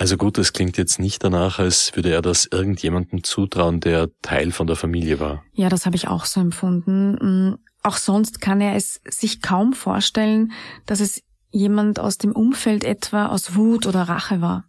Also 0.00 0.16
gut, 0.16 0.38
das 0.38 0.52
klingt 0.52 0.78
jetzt 0.78 1.00
nicht 1.00 1.24
danach, 1.24 1.58
als 1.58 1.90
würde 1.96 2.10
er 2.10 2.22
das 2.22 2.46
irgendjemandem 2.46 3.24
zutrauen, 3.24 3.80
der 3.80 4.10
Teil 4.22 4.52
von 4.52 4.68
der 4.68 4.76
Familie 4.76 5.18
war. 5.18 5.42
Ja, 5.52 5.68
das 5.68 5.86
habe 5.86 5.96
ich 5.96 6.06
auch 6.06 6.24
so 6.24 6.40
empfunden. 6.40 7.50
Mm, 7.50 7.58
auch 7.82 7.96
sonst 7.96 8.40
kann 8.40 8.60
er 8.60 8.76
es 8.76 9.00
sich 9.08 9.42
kaum 9.42 9.72
vorstellen, 9.72 10.52
dass 10.86 11.00
es 11.00 11.22
jemand 11.58 12.00
aus 12.00 12.18
dem 12.18 12.32
Umfeld 12.32 12.84
etwa 12.84 13.26
aus 13.26 13.54
Wut 13.54 13.86
oder 13.86 14.02
Rache 14.02 14.40
war? 14.40 14.64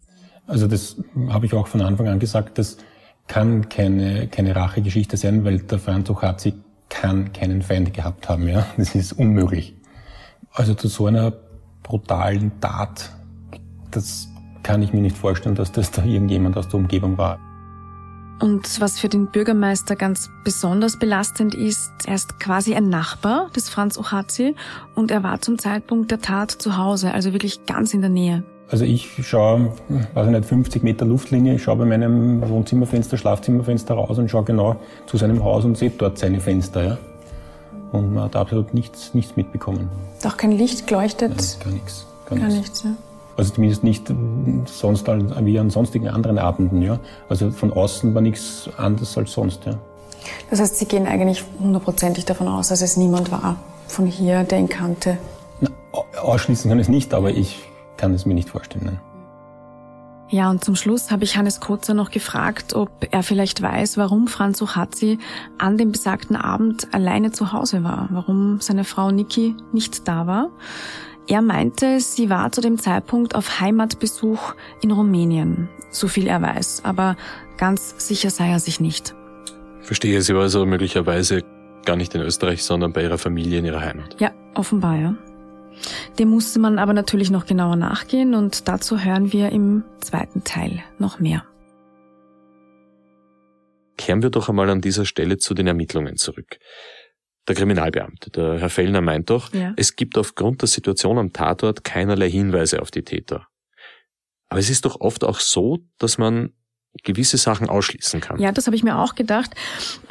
Also 0.48 0.68
das 0.68 0.98
habe 1.30 1.46
ich 1.46 1.54
auch 1.54 1.68
von 1.68 1.82
Anfang 1.82 2.08
an 2.08 2.20
gesagt, 2.20 2.58
das 2.58 2.78
kann 3.28 3.70
keine, 3.70 4.28
keine 4.28 4.56
Rachegeschichte 4.56 5.16
sein, 5.16 5.46
weil 5.46 5.60
der 5.60 5.80
Franz 5.80 6.10
Ochatzi 6.10 6.54
kann 6.90 7.32
keinen 7.32 7.62
Feind 7.62 7.94
gehabt 7.94 8.28
haben. 8.28 8.48
Ja? 8.48 8.66
Das 8.78 8.96
ist 8.96 9.14
unmöglich. 9.14 9.76
Also 10.52 10.74
zu 10.74 10.88
so 10.88 11.06
einer 11.06 11.32
brutalen 11.84 12.60
Tat, 12.60 13.12
das 13.92 14.28
kann 14.64 14.82
ich 14.82 14.92
mir 14.92 15.02
nicht 15.02 15.18
vorstellen, 15.18 15.56
dass 15.56 15.72
das 15.72 15.92
da 15.92 16.04
irgendjemand 16.04 16.58
aus 16.58 16.68
der 16.68 16.80
Umgebung 16.80 17.18
war. 17.18 17.40
Und 18.40 18.80
was 18.80 19.00
für 19.00 19.10
den 19.10 19.28
Bürgermeister 19.28 19.96
ganz 19.96 20.30
besonders 20.46 20.98
belastend 20.98 21.54
ist, 21.54 21.92
er 22.06 22.16
ist 22.16 22.40
quasi 22.40 22.74
ein 22.74 22.88
Nachbar 22.88 23.50
des 23.56 23.70
Franz 23.70 23.98
Ochazi 23.98 24.56
und 24.96 25.12
er 25.12 25.24
war 25.24 25.42
zum 25.42 25.58
Zeitpunkt 25.58 26.10
der 26.10 26.22
Tat 26.22 26.52
zu 26.52 26.78
Hause, 26.78 27.14
also 27.14 27.34
wirklich 27.34 27.66
ganz 27.66 27.94
in 27.94 28.02
der 28.02 28.10
Nähe. 28.10 28.44
Also 28.72 28.86
ich 28.86 29.10
schaue, 29.28 29.74
weiß 30.14 30.28
ich 30.28 30.32
nicht, 30.32 30.46
50 30.46 30.84
Meter 30.84 31.06
Luftlinie, 31.06 31.56
ich 31.56 31.64
schaue 31.64 31.78
bei 31.78 31.86
meinem 31.86 32.48
Wohnzimmerfenster, 32.48 33.18
Schlafzimmerfenster 33.18 33.96
raus 33.96 34.18
und 34.20 34.30
schaue 34.30 34.44
genau 34.44 34.76
zu 35.06 35.18
seinem 35.18 35.44
Haus 35.44 35.66
und 35.66 35.78
sehe 35.78 35.90
dort 35.90 36.18
seine 36.18 36.40
Fenster. 36.40 36.84
Ja? 36.84 36.98
Und 37.92 38.14
man 38.14 38.26
hat 38.26 38.36
absolut 38.36 38.74
nichts, 38.74 39.14
nichts 39.14 39.36
mitbekommen. 39.36 39.90
Doch 40.24 40.38
kein 40.38 40.52
Licht 40.52 40.88
geleuchtet? 40.88 41.32
Nein, 41.32 41.64
gar 41.64 41.74
nichts. 41.74 42.06
Gar, 42.26 42.38
gar 42.38 42.48
nichts, 42.48 42.84
nichts 42.84 42.84
ja. 42.84 42.92
Also 43.40 43.54
zumindest 43.54 43.86
nicht 43.86 44.14
sonst 44.66 45.08
wie 45.08 45.60
an 45.60 45.70
sonstigen 45.70 46.10
anderen 46.10 46.38
Abenden, 46.38 46.82
ja. 46.82 47.00
Also 47.30 47.52
von 47.52 47.72
außen 47.72 48.14
war 48.14 48.22
nichts 48.22 48.70
anderes 48.76 49.18
als 49.18 49.32
sonst, 49.32 49.66
ja. 49.66 49.76
Das 50.50 50.60
heißt, 50.60 50.76
Sie 50.78 50.86
gehen 50.86 51.08
eigentlich 51.08 51.46
hundertprozentig 51.58 52.26
davon 52.26 52.50
aus, 52.50 52.68
dass 52.68 52.82
es 52.82 52.98
niemand 52.98 53.32
war 53.32 53.56
von 53.88 54.06
hier, 54.06 54.44
der 54.44 54.60
ihn 54.60 54.68
kannte? 54.68 55.18
Na, 55.62 55.70
ausschließen 56.22 56.70
kann 56.70 56.80
ich 56.80 56.88
es 56.88 56.90
nicht, 56.90 57.14
aber 57.14 57.32
ich 57.32 57.70
kann 57.96 58.14
es 58.14 58.26
mir 58.26 58.34
nicht 58.34 58.50
vorstellen. 58.50 58.86
Nein. 58.86 59.00
Ja, 60.28 60.50
und 60.52 60.62
zum 60.62 60.76
Schluss 60.76 61.10
habe 61.10 61.24
ich 61.24 61.38
Hannes 61.38 61.62
Kotzer 61.62 61.94
noch 61.94 62.12
gefragt, 62.12 62.76
ob 62.76 62.90
er 63.10 63.24
vielleicht 63.24 63.62
weiß, 63.62 63.96
warum 63.96 64.28
Franz 64.28 64.62
Uchatzi 64.62 65.18
an 65.58 65.78
dem 65.78 65.94
besagten 65.94 66.36
Abend 66.36 66.94
alleine 66.94 67.32
zu 67.32 67.54
Hause 67.54 67.86
war, 67.86 68.10
warum 68.12 68.60
seine 68.60 68.84
Frau 68.84 69.12
Niki 69.12 69.56
nicht 69.72 70.10
da 70.10 70.28
war. 70.28 70.50
Er 71.30 71.44
meinte, 71.44 72.00
sie 72.00 72.32
war 72.32 72.52
zu 72.52 72.60
dem 72.60 72.80
Zeitpunkt 72.80 73.36
auf 73.36 73.60
Heimatbesuch 73.60 74.56
in 74.82 74.90
Rumänien, 74.90 75.70
so 75.92 76.08
viel 76.08 76.26
er 76.26 76.42
weiß, 76.42 76.84
aber 76.86 77.18
ganz 77.56 77.94
sicher 78.08 78.32
sei 78.32 78.50
er 78.50 78.60
sich 78.60 78.80
nicht. 78.80 79.14
Verstehe, 79.82 80.24
sie 80.24 80.34
war 80.34 80.42
also 80.42 80.66
möglicherweise 80.66 81.44
gar 81.86 81.98
nicht 81.98 82.16
in 82.16 82.22
Österreich, 82.22 82.64
sondern 82.64 82.94
bei 82.94 83.04
ihrer 83.04 83.20
Familie 83.20 83.60
in 83.60 83.66
ihrer 83.66 83.82
Heimat. 83.82 84.20
Ja, 84.20 84.32
offenbar, 84.56 84.96
ja. 84.96 85.16
Dem 86.18 86.30
musste 86.30 86.60
man 86.60 86.80
aber 86.80 86.94
natürlich 86.94 87.30
noch 87.30 87.46
genauer 87.46 87.76
nachgehen 87.76 88.34
und 88.34 88.68
dazu 88.68 89.00
hören 89.00 89.32
wir 89.32 89.52
im 89.52 89.84
zweiten 90.00 90.44
Teil 90.44 90.84
noch 90.98 91.20
mehr. 91.20 91.44
Kehren 94.00 94.24
wir 94.24 94.32
doch 94.32 94.50
einmal 94.50 94.72
an 94.72 94.82
dieser 94.82 95.06
Stelle 95.06 95.38
zu 95.38 95.54
den 95.54 95.68
Ermittlungen 95.68 96.18
zurück 96.18 96.58
der 97.50 97.56
Kriminalbeamte, 97.56 98.30
der 98.30 98.60
Herr 98.60 98.70
Fellner 98.70 99.02
meint 99.02 99.30
doch, 99.30 99.52
ja. 99.54 99.74
es 99.76 99.96
gibt 99.96 100.18
aufgrund 100.18 100.62
der 100.62 100.70
Situation 100.70 101.18
am 101.18 101.34
Tatort 101.34 101.84
keinerlei 101.84 102.30
Hinweise 102.30 102.82
auf 102.82 102.92
die 102.92 103.04
Täter. 103.04 103.48
Aber 104.50 104.60
es 104.60 104.70
ist 104.70 104.86
doch 104.86 105.02
oft 105.02 105.24
auch 105.24 105.40
so, 105.40 105.80
dass 105.98 106.18
man 106.18 106.54
gewisse 107.04 107.38
Sachen 107.38 107.70
ausschließen 107.70 108.20
kann. 108.22 108.40
Ja, 108.40 108.52
das 108.52 108.66
habe 108.66 108.76
ich 108.76 108.84
mir 108.84 108.98
auch 108.98 109.16
gedacht. 109.16 109.52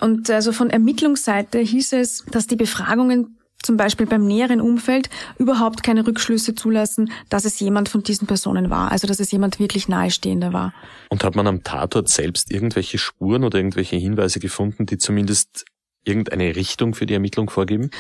Und 0.01 0.31
also 0.31 0.53
von 0.53 0.71
Ermittlungsseite 0.71 1.59
hieß 1.59 1.93
es, 1.95 2.25
dass 2.31 2.47
die 2.47 2.57
Befragungen 2.57 3.39
zum 3.63 3.77
Beispiel 3.77 4.07
beim 4.07 4.25
näheren 4.25 4.61
Umfeld 4.61 5.11
überhaupt 5.39 5.83
keine 5.83 6.07
Rückschlüsse 6.07 6.55
zulassen, 6.55 7.11
dass 7.29 7.45
es 7.45 7.59
jemand 7.59 7.89
von 7.89 8.05
diesen 8.05 8.29
Personen 8.29 8.71
war, 8.71 8.93
also 8.93 9.09
dass 9.09 9.19
es 9.19 9.33
jemand 9.33 9.59
wirklich 9.59 9.89
nahestehender 9.89 10.53
war. 10.53 10.73
Und 11.11 11.25
hat 11.25 11.35
man 11.35 11.49
am 11.49 11.65
Tatort 11.65 12.09
selbst 12.09 12.53
irgendwelche 12.53 12.99
Spuren 12.99 13.43
oder 13.43 13.59
irgendwelche 13.59 13.97
Hinweise 13.97 14.39
gefunden, 14.39 14.87
die 14.87 14.99
zumindest 14.99 15.65
irgendeine 16.09 16.57
Richtung 16.57 16.95
für 16.95 17.07
die 17.07 17.15
Ermittlung 17.15 17.51
vorgeben? 17.51 17.91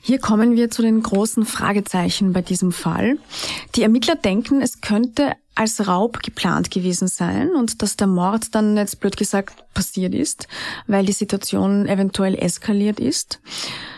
Hier 0.00 0.18
kommen 0.18 0.56
wir 0.56 0.70
zu 0.70 0.82
den 0.82 1.02
großen 1.02 1.44
Fragezeichen 1.44 2.32
bei 2.32 2.42
diesem 2.42 2.72
Fall. 2.72 3.18
Die 3.76 3.82
Ermittler 3.82 4.16
denken, 4.16 4.62
es 4.62 4.80
könnte 4.80 5.32
als 5.54 5.86
Raub 5.86 6.22
geplant 6.22 6.70
gewesen 6.70 7.06
sein 7.06 7.50
und 7.50 7.82
dass 7.82 7.96
der 7.96 8.06
Mord 8.06 8.54
dann 8.54 8.76
jetzt 8.76 9.00
blöd 9.00 9.16
gesagt 9.16 9.62
passiert 9.74 10.14
ist, 10.14 10.48
weil 10.86 11.04
die 11.04 11.12
Situation 11.12 11.86
eventuell 11.86 12.34
eskaliert 12.34 12.98
ist. 12.98 13.40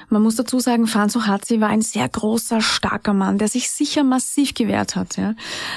Man 0.09 0.23
muss 0.23 0.37
dazu 0.37 0.61
sagen, 0.61 0.87
Franz 0.87 1.17
Ochazi 1.17 1.61
war 1.61 1.69
ein 1.69 1.81
sehr 1.81 2.07
großer, 2.07 2.61
starker 2.61 3.15
Mann, 3.15 3.39
der 3.39 3.49
sich 3.49 3.71
sicher 3.71 4.05
massiv 4.05 4.53
gewehrt 4.53 4.95
hat. 4.95 5.17
Ja? 5.17 5.35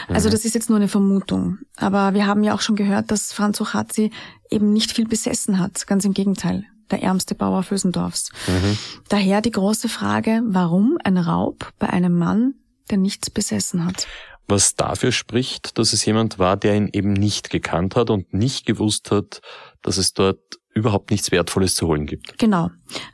Also 0.09 0.27
mhm. 0.27 0.33
das 0.33 0.43
ist 0.43 0.55
jetzt 0.55 0.69
nur 0.69 0.77
eine 0.77 0.89
Vermutung. 0.89 1.59
Aber 1.77 2.13
wir 2.13 2.27
haben 2.27 2.43
ja 2.43 2.53
auch 2.53 2.59
schon 2.59 2.75
gehört, 2.75 3.11
dass 3.11 3.31
Franz 3.31 3.61
Ochazi 3.61 4.11
eben 4.49 4.73
nicht 4.73 4.91
viel 4.91 5.07
besessen 5.07 5.59
hat. 5.59 5.87
Ganz 5.87 6.03
im 6.03 6.13
Gegenteil. 6.13 6.65
Der 6.91 7.01
ärmste 7.01 7.35
Bauer 7.35 7.63
Vösendorfs. 7.63 8.31
Mhm. 8.47 8.77
Daher 9.09 9.41
die 9.41 9.51
große 9.51 9.89
Frage, 9.89 10.41
warum 10.45 10.97
ein 11.03 11.17
Raub 11.17 11.71
bei 11.79 11.89
einem 11.89 12.17
Mann, 12.17 12.55
der 12.89 12.97
nichts 12.97 13.29
besessen 13.29 13.85
hat? 13.85 14.07
Was 14.47 14.75
dafür 14.75 15.11
spricht, 15.11 15.79
dass 15.79 15.93
es 15.93 16.05
jemand 16.05 16.37
war, 16.37 16.55
der 16.57 16.75
ihn 16.75 16.89
eben 16.93 17.13
nicht 17.13 17.49
gekannt 17.49 17.95
hat 17.95 18.11
und 18.11 18.33
nicht 18.33 18.67
gewusst 18.67 19.09
hat, 19.09 19.41
dass 19.81 19.97
es 19.97 20.13
dort 20.13 20.39
überhaupt 20.75 21.09
nichts 21.09 21.31
Wertvolles 21.31 21.73
zu 21.73 21.87
holen 21.87 22.05
gibt. 22.05 22.37
Genau. 22.37 22.69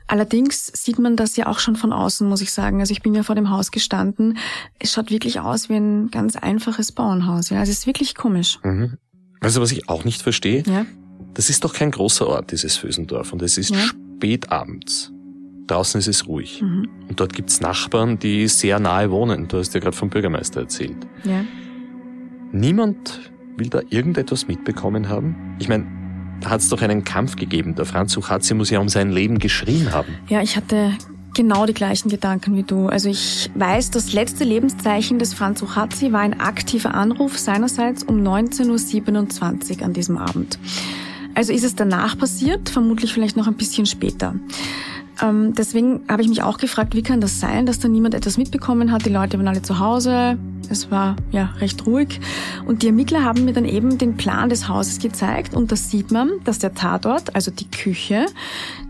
Allerdings 0.08 0.66
sieht 0.66 0.98
man 0.98 1.16
das 1.16 1.36
ja 1.36 1.46
auch 1.46 1.60
schon 1.60 1.76
von 1.76 1.92
außen, 1.92 2.28
muss 2.28 2.42
ich 2.42 2.52
sagen. 2.52 2.80
Also 2.80 2.92
ich 2.92 3.02
bin 3.02 3.14
ja 3.14 3.22
vor 3.22 3.36
dem 3.36 3.50
Haus 3.50 3.70
gestanden. 3.70 4.36
Es 4.80 4.92
schaut 4.92 5.10
wirklich 5.10 5.40
aus 5.40 5.68
wie 5.68 5.76
ein 5.76 6.10
ganz 6.10 6.34
einfaches 6.36 6.90
Bauernhaus. 6.90 7.50
Ja, 7.50 7.60
also 7.60 7.70
es 7.70 7.78
ist 7.78 7.86
wirklich 7.86 8.16
komisch. 8.16 8.58
Mhm. 8.64 8.98
Also 9.40 9.60
was 9.60 9.72
ich 9.72 9.88
auch 9.88 10.04
nicht 10.04 10.22
verstehe, 10.22 10.64
ja? 10.66 10.84
Das 11.34 11.50
ist 11.50 11.64
doch 11.64 11.72
kein 11.72 11.90
großer 11.90 12.26
Ort, 12.26 12.52
dieses 12.52 12.76
Fösendorf. 12.76 13.32
Und 13.32 13.42
es 13.42 13.58
ist 13.58 13.70
ja? 13.70 13.78
spät 13.78 14.50
abends. 14.50 15.12
Draußen 15.66 15.98
ist 15.98 16.08
es 16.08 16.26
ruhig. 16.26 16.60
Mhm. 16.62 16.88
Und 17.08 17.20
dort 17.20 17.32
gibt's 17.32 17.60
Nachbarn, 17.60 18.18
die 18.18 18.48
sehr 18.48 18.78
nahe 18.78 19.10
wohnen. 19.10 19.48
Du 19.48 19.58
hast 19.58 19.74
ja 19.74 19.80
gerade 19.80 19.96
vom 19.96 20.10
Bürgermeister 20.10 20.60
erzählt. 20.60 20.96
Ja. 21.24 21.44
Niemand 22.52 23.32
will 23.56 23.68
da 23.68 23.80
irgendetwas 23.90 24.48
mitbekommen 24.48 25.08
haben. 25.08 25.56
Ich 25.58 25.68
meine, 25.68 25.86
da 26.40 26.50
hat 26.50 26.60
es 26.60 26.68
doch 26.68 26.82
einen 26.82 27.04
Kampf 27.04 27.36
gegeben. 27.36 27.74
Der 27.74 27.84
Franz 27.84 28.12
Suchatzi 28.12 28.54
muss 28.54 28.70
ja 28.70 28.80
um 28.80 28.88
sein 28.88 29.10
Leben 29.10 29.38
geschrien 29.38 29.92
haben. 29.92 30.14
Ja, 30.28 30.42
ich 30.42 30.56
hatte 30.56 30.92
genau 31.34 31.66
die 31.66 31.74
gleichen 31.74 32.08
Gedanken 32.08 32.56
wie 32.56 32.62
du. 32.62 32.88
Also 32.88 33.08
ich 33.08 33.50
weiß, 33.54 33.90
das 33.90 34.12
letzte 34.12 34.44
Lebenszeichen 34.44 35.18
des 35.18 35.34
Franz 35.34 35.60
Suchatzi 35.60 36.12
war 36.12 36.20
ein 36.20 36.40
aktiver 36.40 36.94
Anruf 36.94 37.38
seinerseits 37.38 38.02
um 38.02 38.22
19.27 38.22 39.78
Uhr 39.78 39.84
an 39.84 39.92
diesem 39.92 40.18
Abend. 40.18 40.58
Also 41.34 41.52
ist 41.52 41.64
es 41.64 41.74
danach 41.74 42.16
passiert, 42.18 42.68
vermutlich 42.68 43.12
vielleicht 43.12 43.36
noch 43.36 43.46
ein 43.46 43.54
bisschen 43.54 43.86
später. 43.86 44.34
Ähm, 45.20 45.54
deswegen 45.54 46.00
habe 46.08 46.22
ich 46.22 46.28
mich 46.28 46.42
auch 46.42 46.58
gefragt, 46.58 46.94
wie 46.94 47.02
kann 47.02 47.20
das 47.20 47.38
sein, 47.38 47.66
dass 47.66 47.78
da 47.78 47.88
niemand 47.88 48.14
etwas 48.14 48.38
mitbekommen 48.38 48.92
hat? 48.92 49.04
Die 49.04 49.10
Leute 49.10 49.36
waren 49.38 49.48
alle 49.48 49.62
zu 49.62 49.78
Hause, 49.78 50.38
es 50.68 50.90
war 50.90 51.16
ja 51.30 51.50
recht 51.58 51.86
ruhig. 51.86 52.20
Und 52.66 52.82
die 52.82 52.88
Ermittler 52.88 53.22
haben 53.22 53.44
mir 53.44 53.52
dann 53.52 53.64
eben 53.64 53.98
den 53.98 54.16
Plan 54.16 54.48
des 54.48 54.68
Hauses 54.68 54.98
gezeigt 54.98 55.54
und 55.54 55.70
da 55.70 55.76
sieht 55.76 56.10
man, 56.10 56.30
dass 56.44 56.58
der 56.58 56.74
Tatort, 56.74 57.34
also 57.34 57.50
die 57.50 57.70
Küche, 57.70 58.26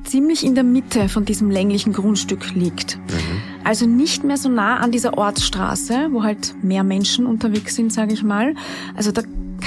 ziemlich 0.04 0.44
in 0.44 0.54
der 0.54 0.64
Mitte 0.64 1.08
von 1.08 1.24
diesem 1.24 1.50
länglichen 1.50 1.92
Grundstück 1.92 2.54
liegt. 2.54 2.96
Mhm. 2.96 3.42
Also 3.64 3.86
nicht 3.86 4.24
mehr 4.24 4.36
so 4.36 4.48
nah 4.48 4.78
an 4.78 4.92
dieser 4.92 5.18
Ortsstraße, 5.18 6.08
wo 6.10 6.22
halt 6.22 6.54
mehr 6.62 6.84
Menschen 6.84 7.26
unterwegs 7.26 7.76
sind, 7.76 7.92
sage 7.92 8.12
ich 8.12 8.22
mal. 8.22 8.54
Also 8.96 9.12
da 9.12 9.22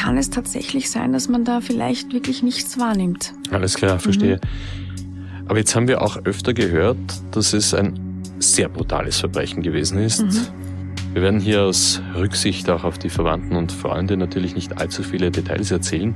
kann 0.06 0.20
es 0.20 0.30
tatsächlich 0.30 0.92
sein, 0.92 1.14
dass 1.14 1.30
man 1.30 1.46
da 1.46 1.62
vielleicht 1.62 2.14
wirklich 2.14 2.44
nichts 2.44 2.78
wahrnimmt. 2.78 3.34
Alles 3.50 3.74
klar, 3.74 3.98
verstehe. 3.98 4.36
Mhm. 4.36 5.46
Aber 5.48 5.58
jetzt 5.58 5.76
haben 5.76 5.88
wir 5.88 6.04
auch 6.04 6.18
öfter 6.26 6.54
gehört, 6.54 7.00
dass 7.32 7.54
es 7.54 7.74
ein 7.74 8.22
sehr 8.38 8.70
brutales 8.70 9.18
Verbrechen 9.18 9.64
gewesen 9.64 9.98
ist. 9.98 10.22
Mhm. 10.22 10.48
Wir 11.14 11.24
werden 11.24 11.40
hier 11.40 11.64
aus 11.64 12.04
Rücksicht 12.16 12.70
auch 12.70 12.84
auf 12.84 13.00
die 13.00 13.10
Verwandten 13.10 13.56
und 13.56 13.72
Freunde 13.72 14.16
natürlich 14.16 14.54
nicht 14.54 14.78
allzu 14.78 15.02
viele 15.02 15.32
Details 15.32 15.72
erzählen. 15.72 16.16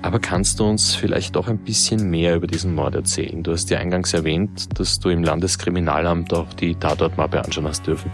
Aber 0.00 0.18
kannst 0.18 0.58
du 0.58 0.64
uns 0.64 0.94
vielleicht 0.94 1.36
doch 1.36 1.46
ein 1.46 1.58
bisschen 1.58 2.08
mehr 2.08 2.36
über 2.36 2.46
diesen 2.46 2.74
Mord 2.74 2.94
erzählen? 2.94 3.42
Du 3.42 3.52
hast 3.52 3.68
ja 3.68 3.80
eingangs 3.80 4.14
erwähnt, 4.14 4.78
dass 4.80 4.98
du 4.98 5.10
im 5.10 5.22
Landeskriminalamt 5.22 6.32
auch 6.32 6.54
die 6.54 6.74
Tatortmappe 6.74 7.44
anschauen 7.44 7.66
hast 7.66 7.86
dürfen. 7.86 8.10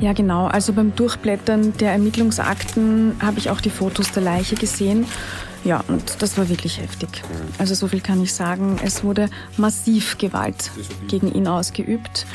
Ja, 0.00 0.12
genau. 0.12 0.46
Also 0.46 0.72
beim 0.72 0.94
Durchblättern 0.94 1.74
der 1.78 1.92
Ermittlungsakten 1.92 3.16
habe 3.22 3.38
ich 3.38 3.50
auch 3.50 3.60
die 3.60 3.70
Fotos 3.70 4.12
der 4.12 4.22
Leiche 4.22 4.56
gesehen 4.56 5.06
ja, 5.64 5.84
und 5.88 6.22
das 6.22 6.38
war 6.38 6.48
wirklich 6.48 6.80
heftig. 6.80 7.22
Also 7.58 7.74
so 7.74 7.88
viel 7.88 8.00
kann 8.00 8.22
ich 8.22 8.32
sagen. 8.32 8.78
Es 8.82 9.04
wurde 9.04 9.28
massiv 9.56 10.16
Gewalt 10.18 10.70
gegen 11.08 11.32
ihn 11.32 11.46
ausgeübt. 11.46 12.26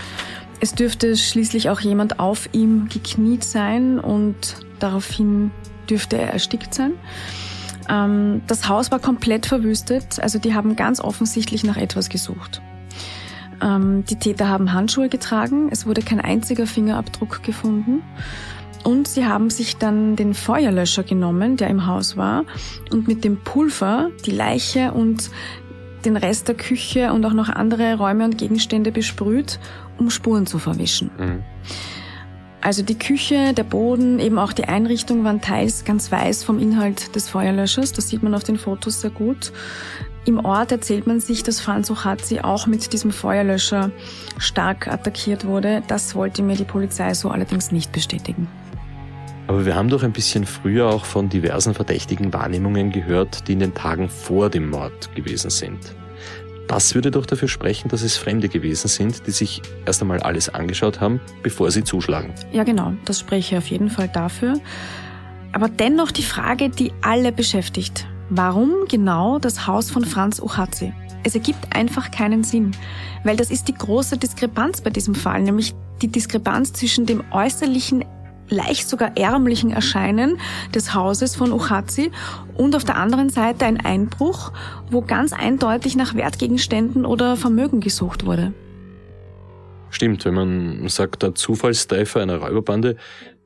Es 0.60 0.74
dürfte 0.74 1.18
schließlich 1.18 1.70
auch 1.70 1.80
jemand 1.80 2.20
auf 2.20 2.50
ihm 2.52 2.88
gekniet 2.88 3.44
sein 3.44 4.00
und 4.00 4.58
daraufhin 4.80 5.52
dürfte 5.90 6.18
er 6.18 6.32
erstickt 6.32 6.74
sein. 6.74 6.94
Ähm, 7.90 8.42
das 8.48 8.70
Haus 8.70 8.92
war 8.92 9.00
komplett 9.00 9.46
verwüstet, 9.48 10.20
also 10.20 10.40
die 10.40 10.54
haben 10.54 10.76
ganz 10.76 11.00
offensichtlich 11.02 11.64
nach 11.64 11.78
etwas 11.78 12.10
gesucht. 12.10 12.62
Ähm, 13.62 14.06
die 14.06 14.18
Täter 14.18 14.50
haben 14.50 14.74
Handschuhe 14.74 15.10
getragen, 15.10 15.70
es 15.72 15.86
wurde 15.86 16.02
kein 16.02 16.20
einziger 16.20 16.68
Fingerabdruck 16.68 17.44
gefunden. 17.44 18.04
Und 18.84 19.08
sie 19.08 19.26
haben 19.26 19.50
sich 19.50 19.78
dann 19.78 20.16
den 20.16 20.36
Feuerlöscher 20.36 21.04
genommen, 21.04 21.58
der 21.58 21.70
im 21.70 21.88
Haus 21.88 22.18
war, 22.18 22.46
und 22.92 23.08
mit 23.08 23.24
dem 23.24 23.38
Pulver 23.44 24.12
die 24.26 24.32
Leiche 24.32 24.92
und 24.92 25.32
den 26.06 26.18
Rest 26.18 26.48
der 26.48 26.56
Küche 26.56 27.12
und 27.12 27.26
auch 27.26 27.34
noch 27.34 27.50
andere 27.50 27.98
Räume 27.98 28.26
und 28.26 28.38
Gegenstände 28.38 28.92
besprüht, 28.92 29.60
um 29.98 30.12
Spuren 30.12 30.46
zu 30.46 30.60
verwischen. 30.60 31.10
Mhm. 31.18 31.44
Also 32.62 32.82
die 32.82 32.98
Küche, 32.98 33.54
der 33.54 33.64
Boden, 33.64 34.18
eben 34.18 34.40
auch 34.40 34.52
die 34.52 34.66
Einrichtung 34.66 35.24
waren 35.24 35.40
teils 35.40 35.86
ganz 35.86 36.12
weiß 36.12 36.44
vom 36.44 36.58
Inhalt 36.58 37.16
des 37.16 37.30
Feuerlöschers. 37.30 37.92
Das 37.92 38.10
sieht 38.10 38.24
man 38.24 38.34
auf 38.34 38.44
den 38.44 38.58
Fotos 38.58 39.02
sehr 39.02 39.12
gut. 39.12 39.52
Im 40.26 40.44
Ort 40.44 40.72
erzählt 40.72 41.06
man 41.06 41.20
sich, 41.20 41.44
dass 41.44 41.60
Franz 41.60 41.92
Ochatzi 41.92 42.40
auch 42.40 42.66
mit 42.66 42.94
diesem 42.94 43.12
Feuerlöscher 43.12 43.92
stark 44.40 44.88
attackiert 44.88 45.46
wurde. 45.46 45.84
Das 45.88 46.16
wollte 46.16 46.42
mir 46.42 46.56
die 46.56 46.64
Polizei 46.64 47.14
so 47.14 47.30
allerdings 47.30 47.72
nicht 47.72 47.92
bestätigen. 47.92 48.48
Aber 49.48 49.68
wir 49.68 49.76
haben 49.76 49.90
doch 49.90 50.02
ein 50.02 50.14
bisschen 50.14 50.48
früher 50.48 50.88
auch 50.88 51.06
von 51.06 51.30
diversen 51.30 51.76
verdächtigen 51.76 52.34
Wahrnehmungen 52.34 52.92
gehört, 52.92 53.48
die 53.48 53.54
in 53.54 53.60
den 53.60 53.76
Tagen 53.76 54.10
vor 54.10 54.50
dem 54.50 54.72
Mord 54.72 55.14
gewesen 55.14 55.52
sind. 55.52 55.78
Das 56.68 56.96
würde 56.96 57.12
doch 57.12 57.28
dafür 57.28 57.48
sprechen, 57.48 57.90
dass 57.90 58.02
es 58.02 58.18
Fremde 58.18 58.50
gewesen 58.50 58.88
sind, 58.88 59.28
die 59.28 59.32
sich 59.32 59.62
erst 59.86 60.02
einmal 60.02 60.22
alles 60.22 60.50
angeschaut 60.50 61.00
haben, 61.00 61.22
bevor 61.44 61.70
sie 61.70 61.84
zuschlagen. 61.84 62.34
Ja, 62.52 62.64
genau, 62.64 62.94
das 63.06 63.20
spreche 63.20 63.60
auf 63.60 63.68
jeden 63.68 63.92
Fall 63.92 64.08
dafür. 64.08 64.56
Aber 65.52 65.70
dennoch 65.70 66.10
die 66.12 66.24
Frage, 66.24 66.70
die 66.70 66.92
alle 67.04 67.32
beschäftigt. 67.32 68.08
Warum 68.30 68.86
genau 68.90 69.38
das 69.38 69.68
Haus 69.68 69.92
von 69.92 70.04
Franz 70.04 70.40
Uchazi? 70.40 70.94
Es 71.24 71.36
ergibt 71.36 71.76
einfach 71.76 72.10
keinen 72.10 72.44
Sinn, 72.44 72.72
weil 73.24 73.36
das 73.36 73.52
ist 73.52 73.68
die 73.68 73.74
große 73.74 74.18
Diskrepanz 74.18 74.82
bei 74.82 74.90
diesem 74.90 75.14
Fall, 75.14 75.42
nämlich 75.42 75.76
die 76.02 76.08
Diskrepanz 76.08 76.74
zwischen 76.74 77.06
dem 77.06 77.24
äußerlichen 77.32 78.04
leicht 78.50 78.90
sogar 78.90 79.18
ärmlichen 79.18 79.72
Erscheinen 79.72 80.38
des 80.74 80.94
Hauses 80.94 81.36
von 81.36 81.52
Uchazi 81.52 82.12
und 82.56 82.76
auf 82.76 82.84
der 82.84 82.96
anderen 82.98 83.30
Seite 83.30 83.66
ein 83.66 83.80
Einbruch, 83.80 84.52
wo 84.90 85.02
ganz 85.02 85.32
eindeutig 85.34 85.96
nach 85.96 86.16
Wertgegenständen 86.16 87.06
oder 87.06 87.38
Vermögen 87.38 87.80
gesucht 87.80 88.26
wurde. 88.26 88.54
Stimmt, 89.90 90.26
wenn 90.26 90.34
man 90.34 90.90
sagt, 90.90 91.24
der 91.24 91.36
Zufallstreffer 91.36 92.22
einer 92.22 92.38
Räuberbande, 92.38 92.98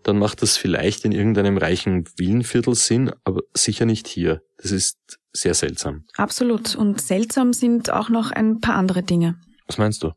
dann 0.03 0.17
macht 0.17 0.41
das 0.41 0.57
vielleicht 0.57 1.05
in 1.05 1.11
irgendeinem 1.11 1.57
reichen 1.57 2.05
Villenviertel 2.17 2.75
Sinn, 2.75 3.11
aber 3.23 3.41
sicher 3.53 3.85
nicht 3.85 4.07
hier. 4.07 4.41
Das 4.57 4.71
ist 4.71 4.97
sehr 5.33 5.53
seltsam. 5.53 6.05
Absolut. 6.15 6.75
Und 6.75 7.01
seltsam 7.01 7.53
sind 7.53 7.91
auch 7.91 8.09
noch 8.09 8.31
ein 8.31 8.59
paar 8.59 8.75
andere 8.75 9.03
Dinge. 9.03 9.39
Was 9.67 9.77
meinst 9.77 10.03
du? 10.03 10.11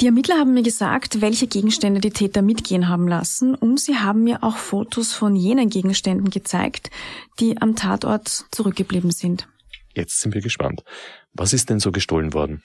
Die 0.00 0.06
Ermittler 0.06 0.36
haben 0.36 0.54
mir 0.54 0.62
gesagt, 0.62 1.20
welche 1.20 1.48
Gegenstände 1.48 2.00
die 2.00 2.10
Täter 2.10 2.40
mitgehen 2.40 2.88
haben 2.88 3.08
lassen 3.08 3.56
und 3.56 3.80
sie 3.80 3.96
haben 3.96 4.22
mir 4.22 4.44
auch 4.44 4.56
Fotos 4.56 5.12
von 5.12 5.34
jenen 5.34 5.70
Gegenständen 5.70 6.30
gezeigt, 6.30 6.90
die 7.40 7.60
am 7.60 7.74
Tatort 7.74 8.44
zurückgeblieben 8.52 9.10
sind. 9.10 9.48
Jetzt 9.94 10.20
sind 10.20 10.34
wir 10.34 10.40
gespannt. 10.40 10.84
Was 11.32 11.52
ist 11.52 11.68
denn 11.68 11.80
so 11.80 11.90
gestohlen 11.90 12.32
worden? 12.32 12.62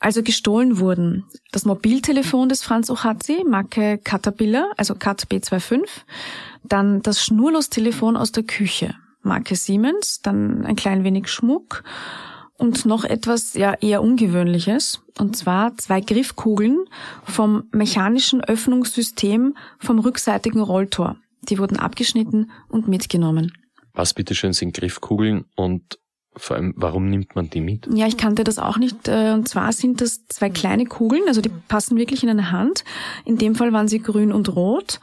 Also 0.00 0.22
gestohlen 0.22 0.78
wurden. 0.78 1.26
Das 1.52 1.66
Mobiltelefon 1.66 2.48
des 2.48 2.62
Franz 2.62 2.88
Ochazi, 2.88 3.44
Marke 3.46 3.98
Caterpillar, 3.98 4.70
also 4.78 4.94
Cat 4.94 5.26
B25, 5.30 5.82
dann 6.64 7.02
das 7.02 7.22
Schnurlostelefon 7.22 8.16
aus 8.16 8.32
der 8.32 8.44
Küche, 8.44 8.94
Marke 9.22 9.56
Siemens, 9.56 10.22
dann 10.22 10.64
ein 10.64 10.74
klein 10.74 11.04
wenig 11.04 11.28
Schmuck. 11.28 11.84
Und 12.56 12.84
noch 12.84 13.04
etwas 13.04 13.54
ja 13.54 13.74
eher 13.74 14.02
ungewöhnliches, 14.02 15.02
und 15.18 15.36
zwar 15.36 15.76
zwei 15.76 16.00
Griffkugeln 16.00 16.84
vom 17.24 17.64
mechanischen 17.72 18.42
Öffnungssystem 18.42 19.54
vom 19.78 19.98
rückseitigen 19.98 20.60
Rolltor. 20.60 21.16
Die 21.42 21.58
wurden 21.58 21.78
abgeschnitten 21.78 22.50
und 22.68 22.86
mitgenommen. 22.88 23.52
Was 23.94 24.14
bitteschön 24.14 24.52
sind 24.52 24.74
Griffkugeln 24.74 25.46
und 25.56 25.98
vor 26.36 26.56
allem, 26.56 26.74
warum 26.76 27.08
nimmt 27.08 27.34
man 27.34 27.50
die 27.50 27.60
mit? 27.60 27.88
Ja, 27.92 28.06
ich 28.06 28.16
kannte 28.16 28.44
das 28.44 28.60
auch 28.60 28.78
nicht. 28.78 29.08
Äh, 29.08 29.32
und 29.32 29.48
zwar 29.48 29.72
sind 29.72 30.00
das 30.00 30.26
zwei 30.28 30.48
kleine 30.48 30.86
Kugeln, 30.86 31.22
also 31.26 31.40
die 31.40 31.48
passen 31.48 31.98
wirklich 31.98 32.22
in 32.22 32.28
eine 32.28 32.52
Hand. 32.52 32.84
In 33.24 33.36
dem 33.36 33.56
Fall 33.56 33.72
waren 33.72 33.88
sie 33.88 34.00
grün 34.00 34.30
und 34.32 34.54
rot. 34.54 35.00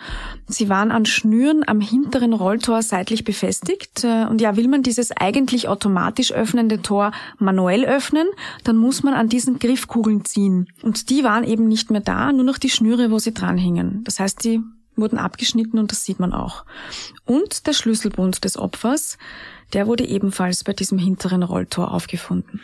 Sie 0.47 0.69
waren 0.69 0.89
an 0.89 1.05
Schnüren 1.05 1.67
am 1.67 1.81
hinteren 1.81 2.31
Rolltor 2.31 2.81
seitlich 2.81 3.25
befestigt. 3.25 4.05
Äh, 4.05 4.25
und 4.29 4.39
ja, 4.39 4.55
will 4.55 4.69
man 4.69 4.83
dieses 4.83 5.11
eigentlich 5.11 5.67
automatisch 5.67 6.31
öffnende 6.31 6.81
Tor 6.81 7.11
manuell 7.39 7.83
öffnen, 7.83 8.27
dann 8.63 8.77
muss 8.77 9.03
man 9.03 9.13
an 9.13 9.27
diesen 9.27 9.59
Griffkugeln 9.59 10.23
ziehen. 10.23 10.69
Und 10.81 11.09
die 11.09 11.25
waren 11.25 11.43
eben 11.43 11.67
nicht 11.67 11.91
mehr 11.91 12.01
da, 12.01 12.31
nur 12.31 12.45
noch 12.45 12.57
die 12.57 12.69
Schnüre, 12.69 13.11
wo 13.11 13.19
sie 13.19 13.33
dranhingen. 13.33 14.01
Das 14.05 14.21
heißt, 14.21 14.45
die 14.45 14.61
wurden 14.97 15.17
abgeschnitten 15.17 15.79
und 15.79 15.91
das 15.91 16.05
sieht 16.05 16.19
man 16.19 16.33
auch. 16.33 16.65
Und 17.25 17.67
der 17.67 17.73
Schlüsselbund 17.73 18.43
des 18.43 18.57
Opfers, 18.57 19.17
der 19.73 19.87
wurde 19.87 20.05
ebenfalls 20.05 20.63
bei 20.63 20.73
diesem 20.73 20.97
hinteren 20.97 21.43
Rolltor 21.43 21.93
aufgefunden. 21.93 22.61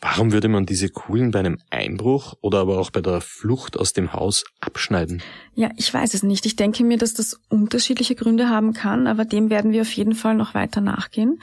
Warum 0.00 0.32
würde 0.32 0.48
man 0.48 0.64
diese 0.64 0.90
Kugeln 0.90 1.32
bei 1.32 1.40
einem 1.40 1.58
Einbruch 1.70 2.34
oder 2.40 2.60
aber 2.60 2.78
auch 2.78 2.90
bei 2.90 3.00
der 3.00 3.20
Flucht 3.20 3.76
aus 3.76 3.92
dem 3.92 4.12
Haus 4.12 4.44
abschneiden? 4.60 5.22
Ja, 5.54 5.70
ich 5.76 5.92
weiß 5.92 6.14
es 6.14 6.22
nicht. 6.22 6.46
Ich 6.46 6.54
denke 6.54 6.84
mir, 6.84 6.98
dass 6.98 7.14
das 7.14 7.40
unterschiedliche 7.48 8.14
Gründe 8.14 8.48
haben 8.48 8.74
kann, 8.74 9.08
aber 9.08 9.24
dem 9.24 9.50
werden 9.50 9.72
wir 9.72 9.82
auf 9.82 9.90
jeden 9.92 10.14
Fall 10.14 10.36
noch 10.36 10.54
weiter 10.54 10.80
nachgehen. 10.80 11.40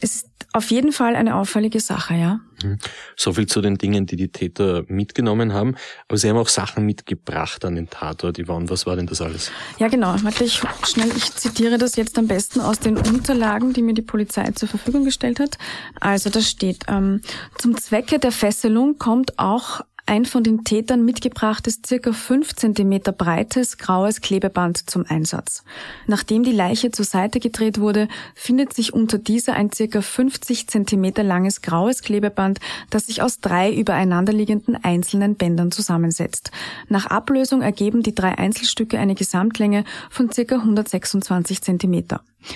Es 0.00 0.16
ist 0.16 0.31
auf 0.52 0.70
jeden 0.70 0.92
Fall 0.92 1.16
eine 1.16 1.36
auffällige 1.36 1.80
Sache, 1.80 2.14
ja. 2.14 2.40
Mhm. 2.62 2.78
So 3.16 3.32
viel 3.32 3.46
zu 3.46 3.60
den 3.60 3.78
Dingen, 3.78 4.06
die 4.06 4.16
die 4.16 4.28
Täter 4.28 4.84
mitgenommen 4.86 5.52
haben. 5.52 5.76
Aber 6.08 6.18
sie 6.18 6.28
haben 6.28 6.36
auch 6.36 6.48
Sachen 6.48 6.84
mitgebracht 6.84 7.64
an 7.64 7.74
den 7.74 7.88
Tatort. 7.88 8.38
Yvonne, 8.38 8.68
was 8.68 8.86
war 8.86 8.96
denn 8.96 9.06
das 9.06 9.20
alles? 9.20 9.50
Ja, 9.78 9.88
genau. 9.88 10.14
Warte, 10.22 10.44
ich 10.44 10.62
schnell, 10.86 11.10
ich 11.16 11.34
zitiere 11.34 11.78
das 11.78 11.96
jetzt 11.96 12.18
am 12.18 12.28
besten 12.28 12.60
aus 12.60 12.78
den 12.78 12.96
Unterlagen, 12.96 13.72
die 13.72 13.82
mir 13.82 13.94
die 13.94 14.02
Polizei 14.02 14.50
zur 14.52 14.68
Verfügung 14.68 15.04
gestellt 15.04 15.40
hat. 15.40 15.58
Also 16.00 16.30
da 16.30 16.40
steht, 16.40 16.84
ähm, 16.88 17.20
zum 17.58 17.76
Zwecke 17.76 18.18
der 18.18 18.32
Fesselung 18.32 18.98
kommt 18.98 19.38
auch 19.38 19.80
ein 20.04 20.24
von 20.24 20.42
den 20.42 20.64
Tätern 20.64 21.04
mitgebrachtes 21.04 21.80
circa 21.86 22.12
5 22.12 22.56
cm 22.56 23.00
breites 23.16 23.78
graues 23.78 24.20
Klebeband 24.20 24.90
zum 24.90 25.06
Einsatz. 25.08 25.62
Nachdem 26.06 26.42
die 26.42 26.52
Leiche 26.52 26.90
zur 26.90 27.04
Seite 27.04 27.38
gedreht 27.38 27.78
wurde, 27.78 28.08
findet 28.34 28.72
sich 28.74 28.92
unter 28.92 29.18
dieser 29.18 29.54
ein 29.54 29.72
circa 29.72 30.02
50 30.02 30.66
cm 30.66 31.12
langes 31.18 31.62
graues 31.62 32.02
Klebeband, 32.02 32.58
das 32.90 33.06
sich 33.06 33.22
aus 33.22 33.40
drei 33.40 33.72
übereinanderliegenden 33.72 34.76
einzelnen 34.82 35.36
Bändern 35.36 35.70
zusammensetzt. 35.70 36.50
Nach 36.88 37.06
Ablösung 37.06 37.62
ergeben 37.62 38.02
die 38.02 38.14
drei 38.14 38.36
Einzelstücke 38.36 38.98
eine 38.98 39.14
Gesamtlänge 39.14 39.84
von 40.10 40.32
circa 40.32 40.56
126 40.56 41.62
cm. 41.62 42.04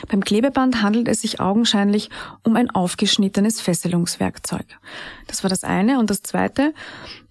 Beim 0.09 0.25
Klebeband 0.25 0.83
handelt 0.83 1.07
es 1.07 1.21
sich 1.21 1.41
augenscheinlich 1.41 2.11
um 2.43 2.57
ein 2.57 2.71
aufgeschnittenes 2.71 3.61
Fesselungswerkzeug. 3.61 4.67
Das 5.29 5.45
war 5.45 5.51
das 5.51 5.63
eine. 5.65 5.99
Und 6.01 6.11
das 6.11 6.23
zweite, 6.23 6.75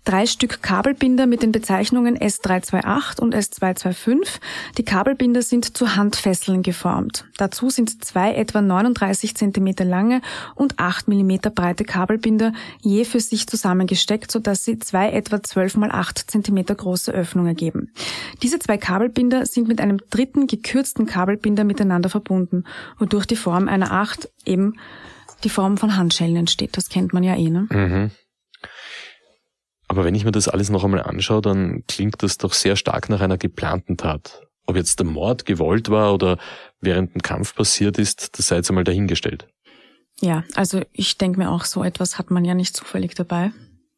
drei 0.06 0.28
Stück 0.28 0.62
Kabelbinder 0.62 1.26
mit 1.26 1.42
den 1.44 1.52
Bezeichnungen 1.52 2.18
S328 2.18 3.20
und 3.20 3.36
S225. 3.36 4.40
Die 4.78 4.86
Kabelbinder 4.86 5.42
sind 5.42 5.76
zu 5.76 5.96
Handfesseln 5.96 6.62
geformt. 6.62 7.26
Dazu 7.38 7.70
sind 7.70 8.06
zwei 8.06 8.34
etwa 8.36 8.62
39 8.62 9.36
cm 9.36 9.74
lange 9.80 10.22
und 10.54 10.80
8 10.80 11.08
mm 11.08 11.38
breite 11.54 11.84
Kabelbinder 11.84 12.54
je 12.82 13.04
für 13.04 13.20
sich 13.20 13.48
zusammengesteckt, 13.48 14.32
sodass 14.32 14.64
sie 14.64 14.80
zwei 14.80 15.10
etwa 15.10 15.42
12 15.42 15.78
mal 15.78 15.92
8 15.92 16.32
cm 16.32 16.66
große 16.66 17.12
Öffnungen 17.12 17.50
ergeben. 17.50 17.92
Diese 18.44 18.60
zwei 18.60 18.78
Kabelbinder 18.78 19.46
sind 19.46 19.68
mit 19.68 19.82
einem 19.82 19.98
dritten 20.10 20.48
gekürzten 20.48 21.08
Kabelbinder 21.08 21.64
miteinander 21.64 22.10
verbunden, 22.10 22.64
wodurch 23.00 23.26
die 23.26 23.36
Form 23.36 23.68
einer 23.68 23.92
8 23.92 24.30
eben 24.46 24.76
die 25.44 25.50
Form 25.50 25.78
von 25.78 25.98
Handschellen 25.98 26.36
entsteht. 26.36 26.78
Das 26.78 26.90
kennt 26.90 27.14
man 27.14 27.24
ja 27.24 27.36
eh, 27.36 27.50
ne? 27.50 27.68
Mhm. 27.72 28.12
Aber 29.88 30.04
wenn 30.04 30.16
ich 30.16 30.26
mir 30.26 30.32
das 30.32 30.48
alles 30.48 30.70
noch 30.70 30.84
einmal 30.84 31.04
anschaue, 31.04 31.42
dann 31.42 31.84
klingt 31.88 32.24
das 32.24 32.38
doch 32.38 32.54
sehr 32.54 32.76
stark 32.76 33.10
nach 33.10 33.22
einer 33.22 33.38
geplanten 33.38 33.98
Tat. 33.98 34.42
Ob 34.66 34.76
jetzt 34.76 35.00
der 35.00 35.06
Mord 35.06 35.46
gewollt 35.46 35.90
war 35.90 36.14
oder 36.14 36.38
während 36.82 37.14
dem 37.14 37.22
Kampf 37.22 37.56
passiert 37.56 38.00
ist, 38.00 38.38
das 38.38 38.48
sei 38.48 38.58
jetzt 38.58 38.70
einmal 38.70 38.84
dahingestellt. 38.84 39.48
Ja, 40.22 40.44
also 40.56 40.82
ich 40.92 41.18
denke 41.18 41.40
mir 41.40 41.52
auch, 41.52 41.66
so 41.66 41.84
etwas 41.84 42.18
hat 42.18 42.32
man 42.32 42.46
ja 42.46 42.54
nicht 42.54 42.76
zufällig 42.76 43.16
dabei. 43.16 43.52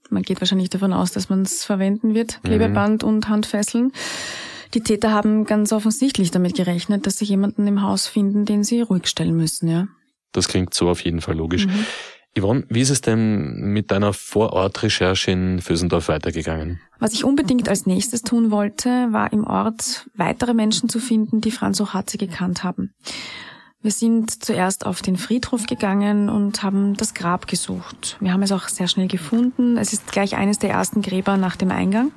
Man 0.10 0.23
geht 0.23 0.41
wahrscheinlich 0.41 0.69
davon 0.69 0.93
aus, 0.93 1.12
dass 1.12 1.30
man 1.30 1.43
es 1.43 1.63
verwenden 1.63 2.13
wird, 2.13 2.39
mhm. 2.41 2.47
Klebeband 2.47 3.04
mhm. 3.04 3.10
und 3.10 3.30
Handfesseln. 3.30 3.91
Die 4.73 4.82
Täter 4.82 5.12
haben 5.12 5.45
ganz 5.45 5.71
offensichtlich 5.71 6.32
damit 6.32 6.56
gerechnet, 6.56 7.06
dass 7.06 7.17
sie 7.17 7.26
jemanden 7.26 7.65
im 7.67 7.82
Haus 7.82 8.08
finden, 8.08 8.45
den 8.45 8.63
sie 8.63 8.82
ruhig 8.82 9.08
stellen 9.08 9.36
müssen, 9.36 9.69
ja. 9.69 9.88
Das 10.34 10.47
klingt 10.47 10.73
so 10.73 10.89
auf 10.89 11.04
jeden 11.04 11.21
Fall 11.21 11.36
logisch. 11.36 11.67
Mhm. 11.67 11.86
Yvonne, 12.38 12.65
wie 12.69 12.82
ist 12.82 12.89
es 12.89 13.02
denn 13.02 13.71
mit 13.71 13.91
deiner 13.91 14.13
Vorortrecherche 14.13 15.32
in 15.32 15.62
Fösendorf 15.62 16.08
weitergegangen? 16.08 16.80
Was 17.00 17.13
ich 17.13 17.23
unbedingt 17.23 17.69
als 17.69 17.86
nächstes 17.86 18.21
tun 18.21 18.52
wollte, 18.52 19.08
war 19.12 19.32
im 19.34 19.45
Ort 19.45 20.08
weitere 20.15 20.54
Menschen 20.54 20.89
zu 20.89 21.00
finden, 21.00 21.41
die 21.41 21.52
Franz 21.52 21.80
Ochatze 21.82 22.17
gekannt 22.17 22.63
haben. 22.63 22.93
Wir 23.82 23.91
sind 23.91 24.43
zuerst 24.43 24.86
auf 24.86 25.02
den 25.02 25.17
Friedhof 25.17 25.67
gegangen 25.67 26.30
und 26.30 26.63
haben 26.63 26.95
das 26.95 27.13
Grab 27.13 27.47
gesucht. 27.47 28.17
Wir 28.19 28.34
haben 28.34 28.41
es 28.41 28.52
auch 28.52 28.67
sehr 28.67 28.88
schnell 28.88 29.08
gefunden. 29.08 29.78
Es 29.78 29.93
ist 29.93 30.12
gleich 30.12 30.36
eines 30.36 30.60
der 30.60 30.71
ersten 30.71 31.02
Gräber 31.02 31.38
nach 31.38 31.56
dem 31.56 31.71
Eingang. 31.71 32.12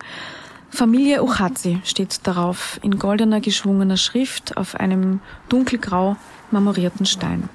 Familie 0.71 1.23
Ochatzi 1.23 1.81
steht 1.85 2.27
darauf 2.27 2.79
in 2.83 2.99
goldener 2.99 3.41
geschwungener 3.41 3.97
Schrift 3.97 4.57
auf 4.57 4.75
einem 4.75 5.21
dunkelgrau 5.49 6.17
marmorierten 6.51 7.07
Stein. 7.07 7.49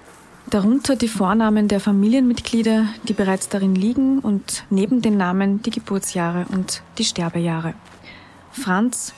Darunter 0.50 0.96
die 0.96 1.08
Vornamen 1.08 1.68
der 1.68 1.80
Familienmitglieder, 1.80 2.86
die 3.08 3.14
bereits 3.14 3.50
darin 3.50 3.74
liegen 3.74 4.20
und 4.20 4.64
neben 4.70 5.02
den 5.02 5.18
Namen 5.18 5.64
die 5.64 5.72
Geburtsjahre 5.72 6.46
und 6.52 6.84
die 7.00 7.04
Sterbejahre. 7.04 7.74
Franz, 8.52 9.14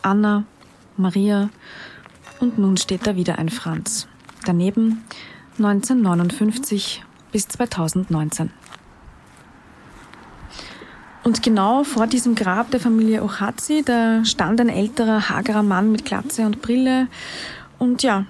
Anna, 0.00 0.44
Maria 0.96 1.50
und 2.40 2.58
nun 2.58 2.78
steht 2.78 3.06
da 3.06 3.14
wieder 3.14 3.38
ein 3.38 3.50
Franz. 3.50 4.08
Daneben 4.46 5.04
1959 5.58 7.04
bis 7.30 7.46
2019. 7.48 8.50
Und 11.24 11.42
genau 11.42 11.84
vor 11.84 12.06
diesem 12.06 12.34
Grab 12.34 12.70
der 12.70 12.80
Familie 12.80 13.22
Ochazi, 13.22 13.82
da 13.84 14.24
stand 14.24 14.60
ein 14.60 14.68
älterer, 14.68 15.28
hagerer 15.28 15.62
Mann 15.62 15.92
mit 15.92 16.04
Glatze 16.04 16.46
und 16.46 16.62
Brille 16.62 17.08
und 17.78 18.02
ja, 18.02 18.26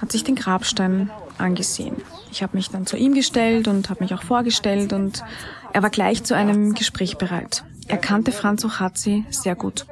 hat 0.00 0.12
sich 0.12 0.24
den 0.24 0.36
Grabstein 0.36 1.10
angesehen. 1.40 1.96
Ich 2.30 2.42
habe 2.42 2.56
mich 2.56 2.70
dann 2.70 2.86
zu 2.86 2.96
ihm 2.96 3.14
gestellt 3.14 3.68
und 3.68 3.90
habe 3.90 4.02
mich 4.02 4.14
auch 4.14 4.22
vorgestellt 4.22 4.92
und 4.92 5.22
er 5.72 5.82
war 5.82 5.90
gleich 5.90 6.24
zu 6.24 6.34
einem 6.34 6.74
Gespräch 6.74 7.18
bereit. 7.18 7.64
Er 7.88 7.98
kannte 7.98 8.32
Franz 8.32 8.64
Ochatzi 8.64 9.24
sehr 9.30 9.56
gut. 9.56 9.86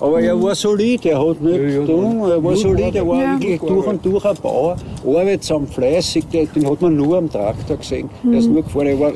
Aber 0.00 0.20
er 0.20 0.40
war 0.42 0.54
solid, 0.54 1.06
er 1.06 1.18
hat 1.18 1.40
nicht 1.40 1.74
ja, 1.74 1.82
dumm, 1.84 2.22
er 2.22 2.42
war 2.42 2.56
solid, 2.56 2.94
er 2.94 3.06
war 3.06 3.22
ja. 3.22 3.40
wirklich 3.40 3.60
durch 3.60 3.86
und 3.86 4.04
durch 4.04 4.24
ein 4.24 4.36
Bauer, 4.42 4.76
arbeitsam, 5.06 5.66
fleißig, 5.66 6.26
den 6.26 6.68
hat 6.68 6.82
man 6.82 6.96
nur 6.96 7.18
am 7.18 7.30
Traktor 7.30 7.76
gesehen. 7.76 8.10
Mhm. 8.22 8.32
Er 8.32 8.38
ist 8.38 8.48
nur 8.48 8.62
gefahren, 8.62 8.86
er 8.88 9.00
war 9.00 9.12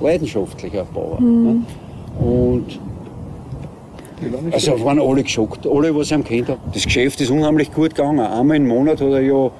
leidenschaftlicher 0.00 0.84
Bauer. 0.84 1.20
Mhm. 1.20 1.64
Und 2.20 2.80
also 4.52 4.84
waren 4.84 5.00
alle 5.00 5.22
geschockt, 5.22 5.66
alle, 5.66 5.94
was 5.94 6.10
er 6.10 6.20
kennt 6.20 6.48
haben. 6.48 6.60
Das 6.72 6.84
Geschäft 6.84 7.20
ist 7.20 7.30
unheimlich 7.30 7.72
gut 7.72 7.94
gegangen. 7.94 8.20
Einmal 8.20 8.56
im 8.56 8.66
Monat 8.66 9.00
hat 9.00 9.10
er 9.10 9.20
ja 9.20 9.50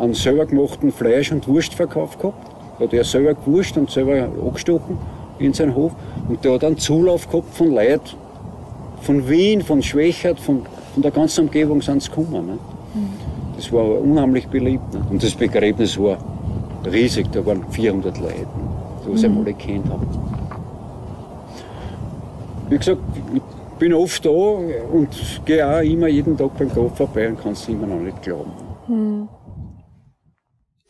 einen 0.00 0.14
selber 0.14 0.46
gemachten 0.46 0.92
Fleisch- 0.92 1.32
und 1.32 1.46
Wurstverkauf 1.46 2.18
gehabt. 2.18 2.50
Da 2.78 2.84
hat 2.84 2.92
er 2.92 3.04
selber 3.04 3.34
gewurscht 3.34 3.76
und 3.76 3.90
selber 3.90 4.28
angestochen 4.42 4.98
in 5.38 5.52
seinen 5.52 5.74
Hof. 5.74 5.92
Und 6.28 6.44
der 6.44 6.54
hat 6.54 6.64
einen 6.64 6.78
Zulauf 6.78 7.28
gehabt 7.28 7.54
von 7.54 7.72
Leuten 7.72 8.16
von 9.00 9.28
Wien, 9.28 9.62
von 9.62 9.82
Schwächert, 9.82 10.38
von, 10.38 10.62
von 10.94 11.02
der 11.02 11.10
ganzen 11.10 11.46
Umgebung 11.46 11.82
sind 11.82 12.02
sie 12.02 12.10
gekommen. 12.10 12.46
Ne? 12.46 12.58
Das 13.56 13.72
war 13.72 13.84
unheimlich 13.84 14.46
beliebt. 14.48 14.94
Ne? 14.94 15.02
Und 15.10 15.22
das 15.22 15.34
Begräbnis 15.34 15.98
war 15.98 16.18
riesig, 16.90 17.30
da 17.32 17.44
waren 17.44 17.64
400 17.70 18.18
Leute, 18.18 18.34
ne? 18.34 18.46
die 19.06 19.12
was 19.12 19.22
mhm. 19.22 19.38
alle 19.38 19.54
kennt 19.54 19.88
haben. 19.88 20.06
Wie 22.68 22.78
gesagt, 22.78 23.00
ich 23.34 23.42
bin 23.78 23.92
oft 23.94 24.24
da 24.24 24.30
und 24.30 25.08
gehe 25.44 25.66
auch 25.66 25.82
immer 25.82 26.06
jeden 26.06 26.36
Tag 26.36 26.56
beim 26.58 26.68
Grab 26.68 26.96
vorbei 26.96 27.28
und 27.28 27.42
kann 27.42 27.52
es 27.52 27.68
immer 27.68 27.86
noch 27.86 28.00
nicht 28.00 28.22
glauben. 28.22 28.52
Mhm. 28.86 29.28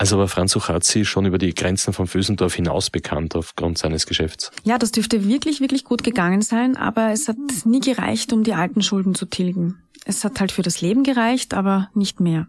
Also 0.01 0.16
war 0.16 0.28
Franz 0.28 0.57
Uchazzi 0.57 1.05
schon 1.05 1.26
über 1.26 1.36
die 1.36 1.55
Grenzen 1.55 1.92
von 1.92 2.07
Fösendorf 2.07 2.55
hinaus 2.55 2.88
bekannt 2.88 3.36
aufgrund 3.36 3.76
seines 3.76 4.07
Geschäfts. 4.07 4.51
Ja, 4.64 4.78
das 4.78 4.92
dürfte 4.92 5.28
wirklich, 5.28 5.61
wirklich 5.61 5.84
gut 5.84 6.03
gegangen 6.03 6.40
sein, 6.40 6.78
aber 6.78 7.11
es 7.11 7.28
hat 7.28 7.36
nie 7.66 7.80
gereicht, 7.80 8.32
um 8.32 8.42
die 8.42 8.55
alten 8.55 8.80
Schulden 8.80 9.14
zu 9.14 9.26
tilgen. 9.26 9.82
Es 10.07 10.24
hat 10.24 10.40
halt 10.40 10.53
für 10.53 10.62
das 10.62 10.80
Leben 10.80 11.03
gereicht, 11.03 11.53
aber 11.53 11.90
nicht 11.92 12.18
mehr. 12.18 12.48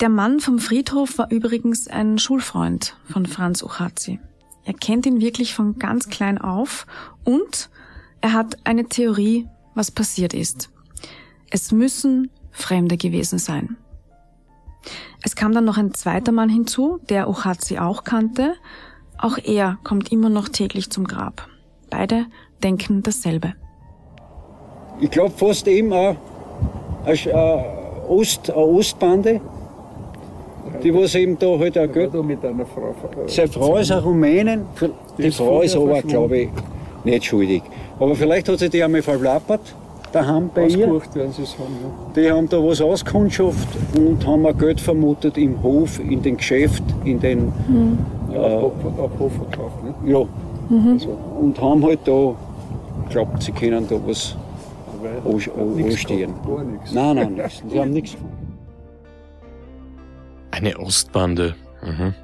Der 0.00 0.08
Mann 0.08 0.40
vom 0.40 0.58
Friedhof 0.58 1.18
war 1.18 1.30
übrigens 1.30 1.86
ein 1.86 2.18
Schulfreund 2.18 2.96
von 3.12 3.26
Franz 3.26 3.62
Uchazzi. 3.62 4.18
Er 4.64 4.72
kennt 4.72 5.04
ihn 5.04 5.20
wirklich 5.20 5.52
von 5.52 5.78
ganz 5.78 6.08
klein 6.08 6.38
auf 6.38 6.86
und 7.24 7.68
er 8.22 8.32
hat 8.32 8.56
eine 8.64 8.88
Theorie, 8.88 9.48
was 9.74 9.90
passiert 9.90 10.32
ist. 10.32 10.70
Es 11.50 11.72
müssen 11.72 12.30
Fremde 12.52 12.96
gewesen 12.96 13.38
sein. 13.38 13.76
Es 15.22 15.34
kam 15.36 15.52
dann 15.52 15.64
noch 15.64 15.78
ein 15.78 15.94
zweiter 15.94 16.32
Mann 16.32 16.48
hinzu, 16.48 17.00
der 17.08 17.28
Ochazi 17.28 17.78
auch 17.78 18.04
kannte. 18.04 18.54
Auch 19.18 19.38
er 19.38 19.78
kommt 19.82 20.12
immer 20.12 20.28
noch 20.28 20.48
täglich 20.48 20.90
zum 20.90 21.06
Grab. 21.06 21.48
Beide 21.90 22.26
denken 22.62 23.02
dasselbe. 23.02 23.54
Ich 25.00 25.10
glaube 25.10 25.34
fast 25.36 25.66
eben 25.68 25.92
auch 25.92 26.16
eine, 27.04 27.64
Ost, 28.08 28.50
eine 28.50 28.58
Ostbande, 28.58 29.40
die 30.82 30.94
was 30.94 31.14
eben 31.14 31.38
da 31.38 31.58
halt 31.58 31.78
auch 31.78 31.92
Geld. 31.92 32.14
mit 32.24 32.44
einer 32.44 32.66
Frau 32.66 32.94
Seine 33.26 33.48
Frau 33.48 33.76
ist 33.76 33.90
eine 33.90 34.02
Rumänin, 34.02 34.64
die 35.18 35.30
Frau 35.30 35.62
ist 35.62 35.76
aber, 35.76 36.02
glaube 36.02 36.38
ich, 36.38 36.48
nicht 37.04 37.24
schuldig. 37.24 37.62
Aber 37.98 38.14
vielleicht 38.14 38.48
hat 38.48 38.58
sie 38.58 38.68
die 38.68 38.82
einmal 38.82 39.02
verplappert 39.02 39.74
daheim 40.16 40.50
bei 40.54 40.66
ihr. 40.66 40.88
Werden 40.88 41.32
sie 41.32 41.42
es 41.42 41.58
haben, 41.58 41.74
ja. 41.82 42.12
Die 42.14 42.30
haben 42.30 42.48
da 42.48 42.58
was 42.58 42.80
auskundschaft 42.80 43.68
und 43.96 44.26
haben 44.26 44.46
auch 44.46 44.56
Geld 44.56 44.80
vermutet 44.80 45.36
im 45.38 45.62
Hof, 45.62 45.98
in 46.00 46.22
den 46.22 46.36
Geschäft, 46.36 46.82
in 47.04 47.20
den. 47.20 47.46
Mhm. 47.68 47.98
Ja, 48.32 48.42
äh, 48.42 48.54
auf 48.56 49.10
Hof 49.18 49.32
verkauft, 49.34 49.84
ne? 49.84 49.94
Ja. 50.12 50.24
Mhm. 50.68 50.92
Also, 50.92 51.18
und 51.40 51.60
haben 51.60 51.84
halt 51.84 52.00
da 52.04 52.34
glaubt, 53.10 53.42
sie 53.42 53.52
können 53.52 53.86
da 53.88 53.96
was 54.06 54.36
anstehen. 55.24 56.34
Nein, 56.92 57.16
nein, 57.16 57.34
nichts. 57.34 57.62
Die 57.70 57.78
haben 57.78 57.92
nichts 57.92 58.12
gefunden. 58.14 58.36
Eine 60.50 60.78
Ostbande. 60.78 61.54
Mhm. 61.82 62.14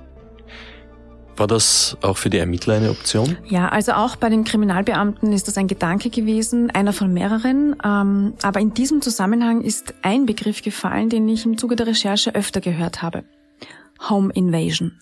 War 1.42 1.48
das 1.48 1.96
auch 2.02 2.18
für 2.18 2.30
die 2.30 2.38
Ermittler 2.38 2.74
eine 2.74 2.90
Option? 2.90 3.36
Ja, 3.48 3.68
also 3.68 3.94
auch 3.94 4.14
bei 4.14 4.28
den 4.28 4.44
Kriminalbeamten 4.44 5.32
ist 5.32 5.48
das 5.48 5.58
ein 5.58 5.66
Gedanke 5.66 6.08
gewesen, 6.08 6.70
einer 6.70 6.92
von 6.92 7.12
mehreren. 7.12 7.74
Ähm, 7.84 8.34
aber 8.42 8.60
in 8.60 8.74
diesem 8.74 9.02
Zusammenhang 9.02 9.62
ist 9.62 9.92
ein 10.02 10.24
Begriff 10.24 10.62
gefallen, 10.62 11.08
den 11.08 11.28
ich 11.28 11.44
im 11.44 11.58
Zuge 11.58 11.74
der 11.74 11.88
Recherche 11.88 12.32
öfter 12.36 12.60
gehört 12.60 13.02
habe. 13.02 13.24
Home 14.08 14.32
Invasion. 14.34 15.00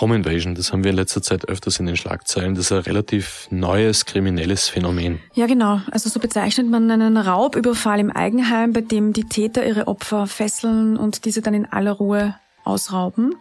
Home 0.00 0.16
Invasion, 0.16 0.56
das 0.56 0.72
haben 0.72 0.82
wir 0.82 0.90
in 0.90 0.96
letzter 0.96 1.22
Zeit 1.22 1.48
öfters 1.48 1.78
in 1.78 1.86
den 1.86 1.96
Schlagzeilen. 1.96 2.56
Das 2.56 2.64
ist 2.64 2.72
ein 2.72 2.78
relativ 2.78 3.46
neues 3.50 4.06
kriminelles 4.06 4.68
Phänomen. 4.68 5.20
Ja, 5.34 5.46
genau. 5.46 5.82
Also 5.92 6.10
so 6.10 6.18
bezeichnet 6.18 6.68
man 6.68 6.90
einen 6.90 7.16
Raubüberfall 7.16 8.00
im 8.00 8.10
Eigenheim, 8.10 8.72
bei 8.72 8.80
dem 8.80 9.12
die 9.12 9.28
Täter 9.28 9.64
ihre 9.64 9.86
Opfer 9.86 10.26
fesseln 10.26 10.96
und 10.96 11.24
diese 11.26 11.42
dann 11.42 11.54
in 11.54 11.66
aller 11.66 11.92
Ruhe 11.92 12.34
ausrauben. 12.64 13.36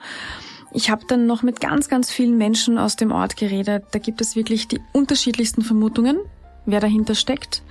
Ich 0.75 0.89
habe 0.89 1.05
dann 1.07 1.25
noch 1.25 1.41
mit 1.41 1.61
ganz, 1.61 1.87
ganz 1.87 2.11
vielen 2.11 2.37
Menschen 2.37 2.77
aus 2.77 2.97
dem 2.97 3.13
Ort 3.13 3.37
geredet. 3.37 3.85
Da 3.91 3.99
gibt 3.99 4.19
es 4.19 4.35
wirklich 4.35 4.67
die 4.67 4.81
unterschiedlichsten 4.91 5.61
Vermutungen, 5.61 6.19
wer 6.65 6.81
dahinter 6.81 7.15
steckt. 7.15 7.63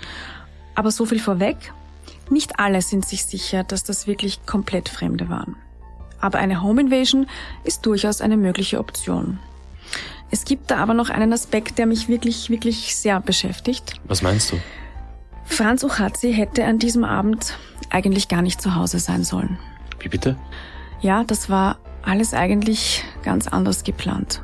Aber 0.74 0.90
so 0.90 1.04
viel 1.04 1.20
vorweg. 1.20 1.74
Nicht 2.30 2.58
alle 2.58 2.80
sind 2.80 3.04
sich 3.04 3.26
sicher, 3.26 3.62
dass 3.62 3.84
das 3.84 4.06
wirklich 4.06 4.46
komplett 4.46 4.88
Fremde 4.88 5.28
waren. 5.28 5.54
Aber 6.18 6.38
eine 6.38 6.62
Home 6.62 6.80
Invasion 6.80 7.26
ist 7.62 7.84
durchaus 7.84 8.22
eine 8.22 8.38
mögliche 8.38 8.78
Option. 8.78 9.38
Es 10.30 10.46
gibt 10.46 10.70
da 10.70 10.78
aber 10.78 10.94
noch 10.94 11.10
einen 11.10 11.34
Aspekt, 11.34 11.76
der 11.76 11.84
mich 11.84 12.08
wirklich, 12.08 12.48
wirklich 12.48 12.96
sehr 12.96 13.20
beschäftigt. 13.20 14.00
Was 14.04 14.22
meinst 14.22 14.50
du? 14.50 14.56
Franz 15.44 15.84
Uchazi 15.84 16.32
hätte 16.32 16.64
an 16.64 16.78
diesem 16.78 17.04
Abend 17.04 17.58
eigentlich 17.90 18.28
gar 18.28 18.40
nicht 18.40 18.62
zu 18.62 18.74
Hause 18.74 18.98
sein 18.98 19.24
sollen. 19.24 19.58
Wie 20.00 20.08
bitte? 20.08 20.38
Ja, 21.02 21.22
das 21.22 21.50
war 21.50 21.76
alles 22.04 22.34
eigentlich 22.34 23.04
ganz 23.22 23.48
anders 23.48 23.84
geplant. 23.84 24.42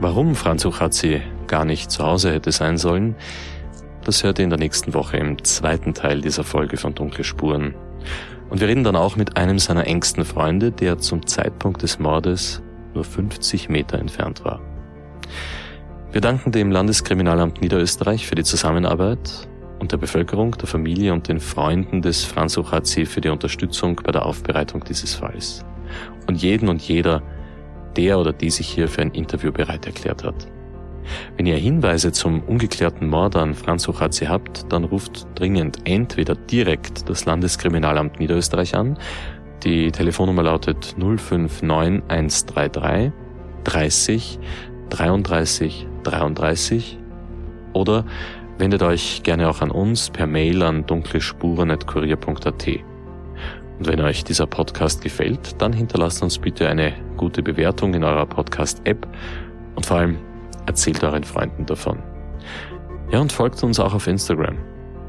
Warum 0.00 0.34
Franz 0.34 0.64
Uchazzi 0.66 1.22
gar 1.46 1.64
nicht 1.64 1.90
zu 1.90 2.04
Hause 2.04 2.30
hätte 2.32 2.52
sein 2.52 2.76
sollen, 2.76 3.16
das 4.04 4.22
hört 4.22 4.38
ihr 4.38 4.44
in 4.44 4.50
der 4.50 4.58
nächsten 4.58 4.92
Woche 4.92 5.16
im 5.16 5.42
zweiten 5.44 5.94
Teil 5.94 6.20
dieser 6.20 6.44
Folge 6.44 6.76
von 6.76 6.94
Dunkle 6.94 7.24
Spuren. 7.24 7.74
Und 8.50 8.60
wir 8.60 8.68
reden 8.68 8.84
dann 8.84 8.96
auch 8.96 9.16
mit 9.16 9.38
einem 9.38 9.58
seiner 9.58 9.86
engsten 9.86 10.26
Freunde, 10.26 10.72
der 10.72 10.98
zum 10.98 11.26
Zeitpunkt 11.26 11.82
des 11.82 11.98
Mordes 11.98 12.62
nur 12.92 13.04
50 13.04 13.70
Meter 13.70 13.98
entfernt 13.98 14.44
war. 14.44 14.60
Wir 16.14 16.20
danken 16.20 16.52
dem 16.52 16.70
Landeskriminalamt 16.70 17.60
Niederösterreich 17.60 18.28
für 18.28 18.36
die 18.36 18.44
Zusammenarbeit 18.44 19.48
und 19.80 19.90
der 19.90 19.96
Bevölkerung, 19.96 20.52
der 20.52 20.68
Familie 20.68 21.12
und 21.12 21.26
den 21.26 21.40
Freunden 21.40 22.02
des 22.02 22.22
Franz 22.22 22.56
Uchazzi 22.56 23.04
für 23.04 23.20
die 23.20 23.30
Unterstützung 23.30 23.96
bei 23.96 24.12
der 24.12 24.24
Aufbereitung 24.24 24.84
dieses 24.84 25.16
Falls. 25.16 25.64
Und 26.28 26.40
jeden 26.40 26.68
und 26.68 26.82
jeder, 26.82 27.20
der 27.96 28.20
oder 28.20 28.32
die 28.32 28.50
sich 28.50 28.68
hier 28.68 28.86
für 28.86 29.02
ein 29.02 29.10
Interview 29.10 29.50
bereit 29.50 29.86
erklärt 29.86 30.22
hat. 30.22 30.46
Wenn 31.36 31.46
ihr 31.46 31.56
Hinweise 31.56 32.12
zum 32.12 32.44
ungeklärten 32.44 33.08
Mord 33.08 33.34
an 33.34 33.52
Franz 33.52 33.88
Uchazzi 33.88 34.26
habt, 34.26 34.72
dann 34.72 34.84
ruft 34.84 35.26
dringend 35.34 35.78
entweder 35.84 36.36
direkt 36.36 37.08
das 37.08 37.24
Landeskriminalamt 37.24 38.20
Niederösterreich 38.20 38.76
an. 38.76 38.96
Die 39.64 39.90
Telefonnummer 39.90 40.44
lautet 40.44 40.94
059133 40.96 43.12
30 43.64 44.38
33 44.90 45.86
33 46.04 46.98
oder 47.72 48.04
wendet 48.58 48.82
euch 48.82 49.22
gerne 49.22 49.48
auch 49.48 49.60
an 49.60 49.70
uns 49.70 50.10
per 50.10 50.26
Mail 50.26 50.62
an 50.62 50.86
dunklespuren.kurier.at. 50.86 52.68
Und 53.78 53.88
wenn 53.88 54.00
euch 54.00 54.22
dieser 54.22 54.46
Podcast 54.46 55.02
gefällt, 55.02 55.60
dann 55.60 55.72
hinterlasst 55.72 56.22
uns 56.22 56.38
bitte 56.38 56.68
eine 56.68 56.92
gute 57.16 57.42
Bewertung 57.42 57.94
in 57.94 58.04
eurer 58.04 58.26
Podcast-App 58.26 59.06
und 59.74 59.84
vor 59.84 59.98
allem 59.98 60.18
erzählt 60.66 61.02
euren 61.02 61.24
Freunden 61.24 61.66
davon. 61.66 61.98
Ja, 63.10 63.18
und 63.20 63.32
folgt 63.32 63.62
uns 63.64 63.80
auch 63.80 63.94
auf 63.94 64.06
Instagram. 64.06 64.56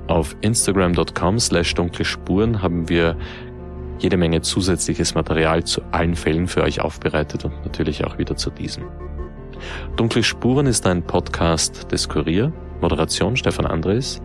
Auf 0.07 0.35
instagram.com 0.41 1.39
slash 1.39 1.73
dunkle 1.75 2.05
Spuren 2.05 2.61
haben 2.61 2.89
wir 2.89 3.15
jede 3.99 4.17
Menge 4.17 4.41
zusätzliches 4.41 5.15
Material 5.15 5.63
zu 5.63 5.81
allen 5.91 6.15
Fällen 6.15 6.47
für 6.47 6.63
euch 6.63 6.81
aufbereitet 6.81 7.45
und 7.45 7.53
natürlich 7.63 8.03
auch 8.03 8.17
wieder 8.17 8.35
zu 8.35 8.49
diesem. 8.49 8.83
Dunkle 9.95 10.23
Spuren 10.23 10.67
ist 10.67 10.85
ein 10.85 11.03
Podcast 11.03 11.91
des 11.91 12.07
Kurier, 12.07 12.53
Moderation 12.81 13.35
Stefan 13.35 13.65
Andres, 13.65 14.21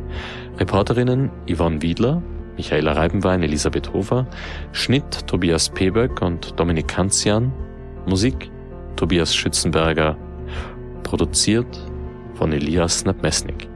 Reporterinnen 0.58 1.30
Yvonne 1.48 1.80
Wiedler, 1.80 2.22
Michaela 2.56 2.92
Reibenwein, 2.92 3.42
Elisabeth 3.42 3.92
Hofer, 3.92 4.26
Schnitt 4.72 5.26
Tobias 5.26 5.70
Peböck 5.70 6.20
und 6.20 6.58
Dominik 6.60 6.88
Kanzian, 6.88 7.52
Musik 8.06 8.50
Tobias 8.96 9.34
Schützenberger, 9.34 10.16
produziert 11.02 11.78
von 12.34 12.52
Elias 12.52 13.04
Nabmesnik. 13.04 13.69